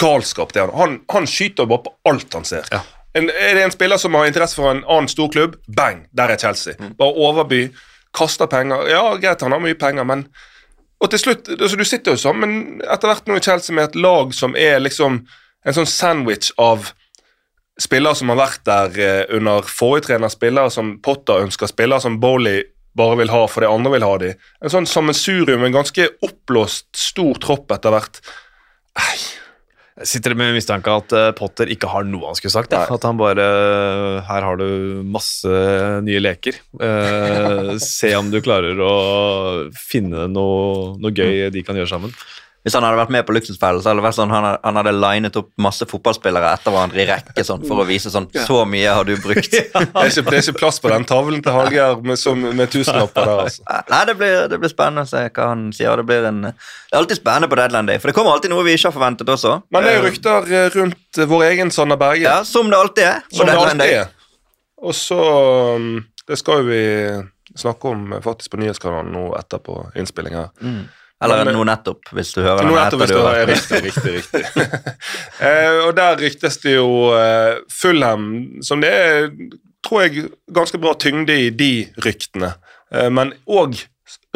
[0.00, 2.68] galskap, det han Han, han skyter bare på alt han ser.
[3.16, 6.40] En, er det en spiller som har interesse for en annen storklubb, bang, der er
[6.40, 6.76] Chelsea.
[6.98, 7.66] Bare overby,
[8.16, 8.86] kaster penger.
[8.88, 10.28] Ja, greit, han har mye penger, men
[10.98, 13.98] og til slutt, altså Du sitter jo sammen etter hvert nå i Chelsea med et
[14.02, 15.20] lag som er liksom
[15.66, 16.90] en sånn sandwich av
[17.78, 22.18] spillere som har vært der eh, under forrige trener, spillere som Potter ønsker, spillere som
[22.18, 22.64] Bowley
[22.96, 24.30] bare vil ha fordi andre vil ha de.
[24.64, 28.22] En sånn sammensurium, en ganske oppblåst, stor tropp etter hvert.
[28.98, 29.18] Ei.
[29.98, 32.74] Jeg sitter med mistanke at eh, Potter ikke har noe han skulle sagt.
[32.74, 32.84] Ja.
[32.86, 33.46] At han bare
[34.28, 35.50] Her har du masse
[36.06, 36.60] nye leker.
[36.78, 38.92] Eh, se om du klarer å
[39.74, 42.14] finne noe, noe gøy de kan gjøre sammen.
[42.68, 44.76] Hvis han hadde vært med på Luksusfellen, så hadde det vært sånn han hadde, han
[44.76, 48.58] hadde linet opp masse fotballspillere etter hverandre i rekke sånn, for å vise sånn Så
[48.68, 49.48] mye har du brukt.
[49.56, 52.68] Det er ikke, det er ikke plass på den tavlen til Hallgeir med, som- med
[52.74, 53.64] tusenlapper der, altså.
[53.94, 55.96] Nei, det blir, det blir spennende å se hva han sier.
[55.96, 56.52] Det, blir en, det
[56.92, 59.32] er alltid spennende på Deadland day, for det kommer alltid noe vi ikke har forventet
[59.32, 59.54] også.
[59.72, 62.26] Men det er jo rykter eh, rundt vår egen Sander Berge.
[62.28, 63.24] Ja, Som det alltid er.
[63.32, 64.12] Som det alltid er.
[64.84, 65.16] Og så
[65.80, 65.88] um,
[66.28, 66.82] Det skal jo vi
[67.58, 70.50] snakke om eh, faktisk på nyhetskanalen nå etterpå innspilling her.
[71.24, 74.66] Eller nå nettopp, hvis du hører den etterpå etter du det har riktig, riktig, riktig.
[75.48, 78.28] eh, og der ryktes det jo uh, Fulham,
[78.62, 79.26] som det er,
[79.82, 81.72] tror jeg, ganske bra tyngde i de
[82.06, 82.52] ryktene.
[82.94, 83.80] Eh, men òg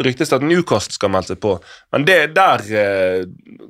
[0.03, 1.55] ryktes det at Newcastle skal melde seg på.
[1.93, 3.25] Men det, der eh,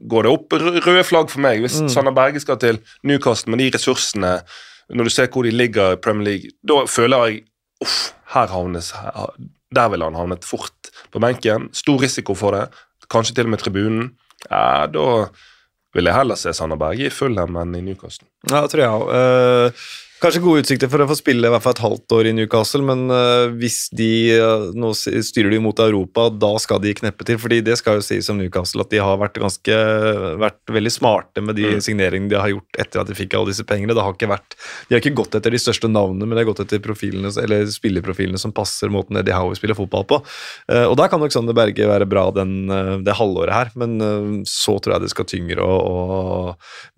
[0.09, 1.63] går det opp røde flagg for meg.
[1.63, 4.37] Hvis Sander Berge skal til Newcastle med de ressursene,
[4.93, 7.43] når du ser hvor de ligger i Premier League, da føler jeg
[7.83, 9.35] uff, her havnes her,
[9.73, 11.69] Der ville han havnet fort på benken.
[11.73, 12.67] Stor risiko for det.
[13.13, 14.13] Kanskje til og med tribunen.
[14.49, 15.07] Ja, da
[15.93, 18.27] vil jeg heller se Sander Berge i Fulham enn i Newcastle.
[18.49, 19.83] Ja, det tror jeg òg.
[20.23, 22.83] Kanskje gode utsikter for å få spille i hvert fall et halvt år i Newcastle,
[22.87, 27.37] men eh, hvis de eh, Nå styrer de mot Europa, da skal de kneppe til.
[27.41, 29.75] fordi det skal jo sies om Newcastle at de har vært ganske
[30.39, 33.65] vært veldig smarte med de signeringene de har gjort etter at de fikk alle disse
[33.67, 33.95] pengene.
[33.95, 34.49] Det har ikke vært,
[34.87, 37.59] de har ikke gått etter de største navnene, men de har gått etter profilene, eller
[37.73, 40.15] spillerprofilene som passer måten Eddie Howie spiller fotball på.
[40.71, 42.51] Eh, og der kan nok Sander Berge være bra den,
[43.03, 43.91] det halvåret her, men
[44.47, 46.23] så tror jeg det skal tyngre og, og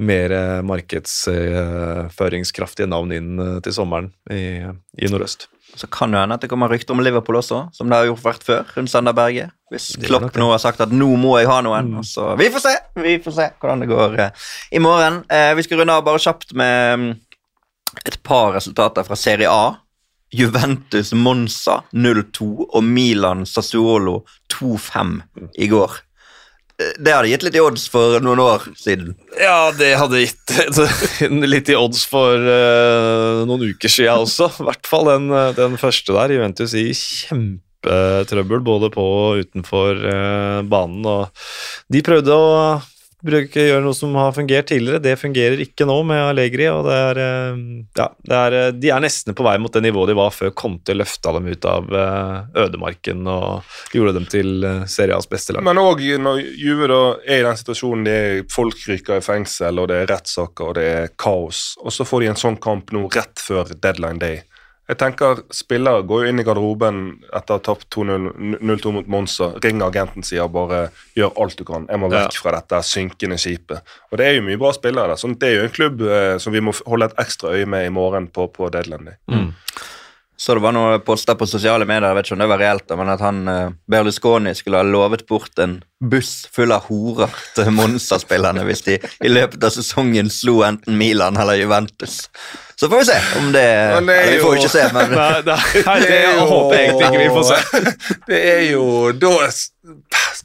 [0.06, 0.30] mer
[0.68, 4.64] markedsføringskraftige navn inn eh, til sommeren i,
[5.02, 5.48] i nordøst.
[5.76, 8.24] Så kan det hende at det kommer rykter om Liverpool også, som det har gjort
[8.24, 8.64] vært før.
[8.78, 9.52] rundt Sanderberget.
[9.74, 11.98] Hvis Klopp nå har sagt at 'nå må jeg ha noen'.
[11.98, 12.04] mm.
[12.04, 14.30] så, vi får se vi får se hvordan det går eh,
[14.72, 15.24] i morgen.
[15.30, 17.12] Eh, vi skal runde av bare kjapt med mm,
[18.06, 19.76] et par resultater fra Serie A.
[20.32, 25.22] Juventus Monza 0-2 og Milan Sassuolo 2-5
[25.58, 25.92] i går.
[26.76, 29.14] Det hadde gitt litt i odds for noen år siden.
[29.40, 30.56] Ja, det hadde gitt
[31.54, 34.50] litt i odds for uh, noen uker siden også.
[34.60, 36.34] I hvert fall den, eh, den første der.
[36.36, 41.08] Juventus i kjempetrøbbel både på og utenfor uh, banen.
[41.08, 41.48] Og
[41.96, 42.52] de prøvde å
[43.26, 45.02] bruke, gjøre noe som har fungert tidligere.
[45.04, 46.68] Det fungerer ikke nå med Allegri.
[46.72, 47.60] og det er, eh,
[47.98, 50.54] ja, det er, eh, De er nesten på vei mot det nivået de var før
[50.54, 53.64] Conte løfta dem ut av eh, ødemarken og
[53.94, 55.64] gjorde dem til Serias beste lag.
[55.64, 59.80] Men òg når Juve da er i den situasjonen de er folk ryker i fengsel,
[59.80, 62.92] og det er rettssaker og det er kaos, og så får de en sånn kamp
[62.92, 64.44] nå rett før deadline day.
[64.86, 67.00] Jeg tenker Spillere går jo inn i garderoben
[67.34, 69.48] etter å ha tapt 2-0 0-2 mot Monza.
[69.64, 72.42] Ringer agenten sier bare 'gjør alt du kan', jeg må vekk Ja.
[72.42, 73.82] fra dette synkende skipet.
[74.12, 75.16] Og Det er jo mye bra spillere der.
[75.16, 77.86] sånn Det er jo en klubb eh, som vi må holde et ekstra øye med
[77.88, 79.54] i morgen på, på deadline Mm.
[80.38, 82.98] Så det var noen poster på sosiale medier, jeg vet ikke om det var reelt,
[82.98, 87.72] men at han eh, Berlusconi skulle ha lovet bort en buss full av horer til
[87.72, 92.28] Monza-spillerne hvis de i løpet av sesongen slo enten Milan eller Juventus.
[92.76, 94.84] Så får vi se om det det er eller, Vi får jo jo- ikke se,
[94.94, 97.94] men Nei, nei, det jeg håper jeg egentlig ikke vi får se.
[98.30, 99.32] Det er jo Da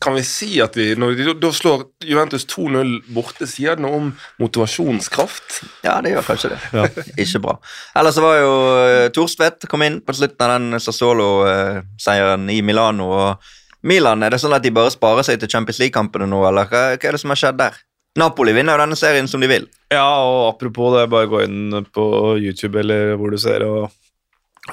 [0.00, 3.96] kan vi si at vi Når de da- slår Juventus 2-0 borte, sier det noe
[3.98, 5.60] om motivasjonskraft?
[5.84, 6.60] ja, det gjør kanskje det.
[7.24, 7.56] Ikke bra.
[7.96, 8.52] Ellers så var jo
[8.86, 13.10] eh, Thorstvedt kom inn på slutten av den Sassolo-seieren i Milano.
[13.10, 13.36] og
[13.82, 16.82] Milan, er det sånn at de bare sparer seg til Champions League-kampene nå, eller hva,
[17.00, 17.78] hva er det som har skjedd der?
[18.18, 19.66] Napoli vinner jo denne serien som de vil.
[19.92, 22.04] Ja, og apropos det, bare gå inn på
[22.42, 23.90] YouTube eller hvor du ser, og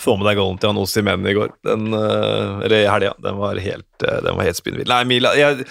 [0.01, 1.53] få med deg goalen til han Osimhen i går.
[1.65, 3.13] Den, eh, eller i helga.
[3.23, 4.87] Den var helt, eh, den var helt spinnvill.
[4.89, 5.65] Nei, Mila jeg,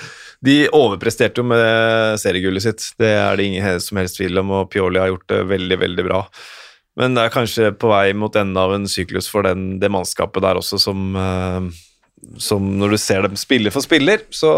[0.45, 2.93] De overpresterte jo med seriegullet sitt.
[2.99, 6.05] Det er det ingen som helst tvil om, og Pioli har gjort det veldig, veldig
[6.07, 6.23] bra.
[6.97, 10.45] Men det er kanskje på vei mot enden av en syklus for den, det mannskapet
[10.45, 11.61] der også, som eh,
[12.43, 14.51] som når du ser dem spille for spiller, så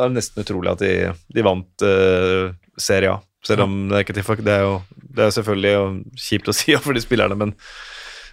[0.00, 0.92] er det nesten utrolig at de,
[1.34, 3.18] de vant uh, Serie A.
[3.46, 4.42] Selv om det er ikke til folk.
[4.44, 4.74] Det er jo
[5.10, 5.84] det er selvfølgelig jo
[6.28, 7.54] kjipt å si for de spillerne, men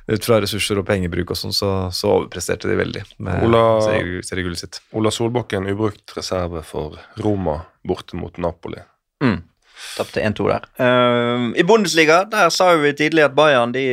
[0.07, 4.21] ut fra ressurser og pengebruk og sånn, så, så overpresterte de veldig med Ola- serie-
[4.23, 4.77] seriegullet sitt.
[4.95, 7.57] Ola Solbakken ubrukt reserve for Roma
[7.87, 8.79] borte mot Napoli.
[9.23, 9.41] Mm.
[9.97, 10.65] Tapte 1-2 der.
[10.79, 13.83] Uh, I Bundesliga der sa vi tidlig at Bayern de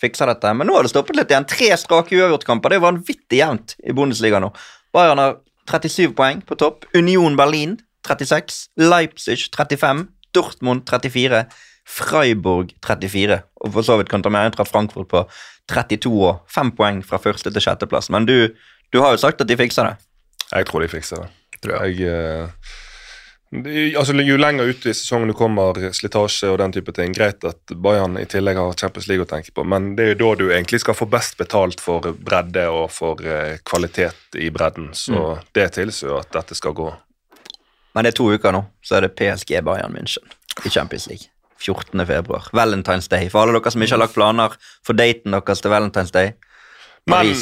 [0.00, 1.48] fikser dette, men nå har det stoppet litt igjen.
[1.48, 2.72] Tre strake uavgjortkamper.
[2.72, 4.52] Det er vanvittig jevnt i Bundesliga nå.
[4.94, 5.38] Bayern har
[5.70, 6.88] 37 poeng på topp.
[6.96, 7.78] Union Berlin
[8.08, 8.66] 36.
[8.80, 10.06] Leipzig 35.
[10.36, 11.44] Dortmund 34.
[11.90, 13.40] Freiburg 34.
[13.64, 15.24] Og for så vidt kan ta med Eintracht Frankfurt på
[15.70, 18.10] 32 og 5 poeng fra første til sjetteplass.
[18.10, 18.52] Men du,
[18.94, 19.96] du har jo sagt at de fikser det.
[20.50, 21.34] Jeg tror de fikser det.
[21.60, 22.00] Tror jeg.
[22.04, 22.86] Jeg, uh
[23.50, 27.72] Altså, jo lenger ut i sesongen du kommer, slitasje og den type ting, greit at
[27.82, 30.44] Bayern i tillegg har Champions League å tenke på, men det er jo da du
[30.52, 35.66] egentlig skal få best betalt for bredde og for eh, kvalitet i bredden, så det
[35.74, 36.92] tilsier jo at dette skal gå.
[37.90, 40.30] Men det er to uker nå, så er det PSG Bayern München
[40.62, 41.26] i Champions League.
[41.60, 42.06] 14.
[42.06, 42.46] februar.
[42.52, 43.28] Valentine's Day.
[43.28, 44.54] For alle dere som ikke har lagt planer
[44.86, 46.32] for daten deres til Valentine's Day.
[47.06, 47.32] Men,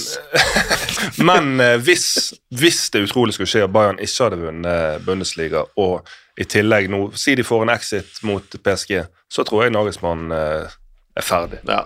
[1.28, 6.08] men eh, hvis, hvis det utrolig skulle skje at Bayern ikke hadde vunnet Bundesliga, og
[6.38, 10.78] i tillegg nå Si de får en exit mot PSG, så tror jeg Nagelsmann eh,
[11.18, 11.60] er ferdig.
[11.68, 11.84] Ja.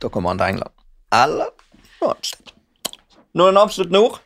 [0.00, 0.74] Da kommer han til England.
[1.12, 1.50] Eller
[2.00, 2.52] noe annet sted.
[3.36, 4.18] Noen absolutt nord?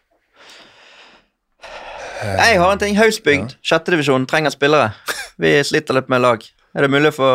[2.24, 2.94] Jeg har en ting.
[2.96, 4.92] Hausbygd, sjettedivisjon, trenger spillere.
[5.40, 6.44] Vi sliter litt med lag.
[6.74, 7.30] Er det mulig å få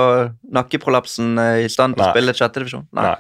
[0.56, 2.88] nakkeprolapsen eh, i stand til å spille sjettedivisjon?
[2.98, 3.14] Nei.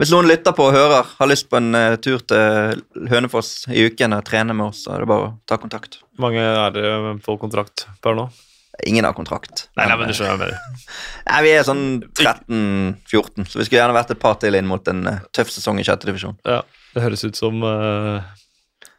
[0.00, 2.78] Hvis noen lytter på og hører, har lyst på en eh, tur til
[3.10, 5.98] Hønefoss i uken og trene med oss, så er det bare å ta kontakt.
[6.16, 6.92] Hvor mange er det
[7.26, 8.24] på kontrakt per nå?
[8.88, 9.66] Ingen har kontrakt.
[9.76, 10.86] Nei, nei, men du skjønner med det.
[11.26, 11.84] Nei, vi er sånn
[12.16, 15.82] 13-14, så vi skulle gjerne vært et par til inn mot en eh, tøff sesong
[15.82, 16.38] i sjettedivisjon.
[16.48, 16.62] Ja,
[16.94, 18.30] det høres ut som eh,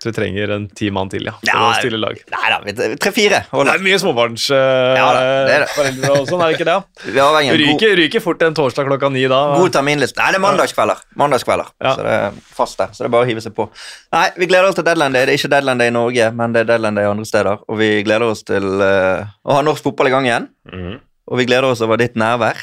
[0.02, 1.36] så vi trenger en ti mann til, ja.
[1.38, 2.18] For Ja, å stille lag.
[2.34, 2.58] Nei da,
[2.97, 3.43] tre-fire.
[3.52, 5.68] Det er mye småbarnsforeldre Ja det det.
[5.76, 6.78] foreldre og sånn, er det ikke det?
[7.22, 9.41] Av god, Ryker, ryker fort en torsdag klokka ni da.
[9.60, 10.18] god terminliste.
[10.18, 11.04] Nei, det er mandagskvelder.
[11.22, 11.70] Mandagskvelder.
[11.86, 11.93] Ja.
[11.93, 12.89] Så det er fast der.
[12.97, 13.68] Så det er bare å hive seg på.
[14.18, 15.30] Nei, vi gleder oss til deadline day.
[15.30, 17.62] Det er ikke deadline day i Norge, men det er deadline day andre steder.
[17.70, 20.49] Og vi gleder oss til uh, å ha norsk fotball i gang igjen.
[20.74, 20.99] Mhm.
[21.32, 22.58] Og vi gleder oss over ditt nærvær.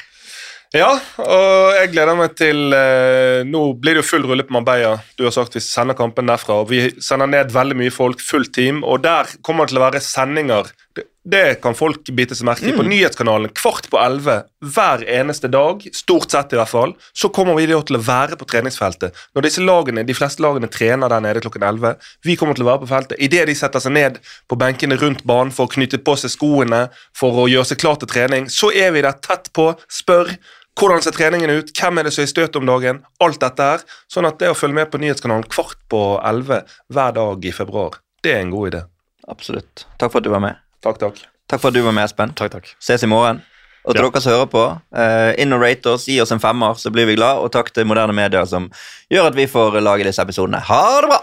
[0.77, 0.91] Ja,
[1.25, 4.99] og jeg gleder meg til eh, Nå blir det jo full rulle på Marbella.
[5.17, 6.61] Du har sagt vi sender kampen derfra.
[6.61, 9.87] og Vi sender ned veldig mye folk, fullt team, og der kommer det til å
[9.87, 10.69] være sendinger.
[10.93, 12.75] Det, det kan folk bite seg merke i.
[12.77, 17.57] På nyhetskanalen kvart på elleve hver eneste dag, stort sett i hvert fall, så kommer
[17.57, 19.17] vi til å være på treningsfeltet.
[19.37, 21.97] Når disse lagene, De fleste lagene trener der nede klokken 11.
[22.29, 23.21] Vi kommer til å være på feltet.
[23.25, 26.89] Idet de setter seg ned på benkene rundt banen for å knytte på seg skoene,
[27.17, 30.37] for å gjøre seg klar til trening, så er vi der tett på, spør
[30.79, 31.73] hvordan ser treningen ut?
[31.75, 33.01] Hvem er det som er i støt om dagen?
[33.25, 33.85] Alt dette her.
[34.11, 36.63] Sånn at det å følge med på nyhetskanalen kvart på elleve
[36.93, 38.83] hver dag i februar, det er en god idé.
[39.29, 39.87] Absolutt.
[39.99, 40.57] Takk for at du var med.
[40.85, 41.17] Takk, takk.
[41.49, 42.35] Takk for at du var med, Espen.
[42.39, 42.67] Takk, takk.
[42.81, 43.43] Ses i morgen.
[43.89, 44.11] Og til Ja.
[44.11, 44.65] dere som hører på,
[44.97, 47.39] uh, inn og rate oss, gi oss en femmer, så blir vi glad.
[47.39, 48.71] Og takk til moderne medier som
[49.11, 50.61] gjør at vi får lage disse episodene.
[50.61, 51.23] Ha det bra!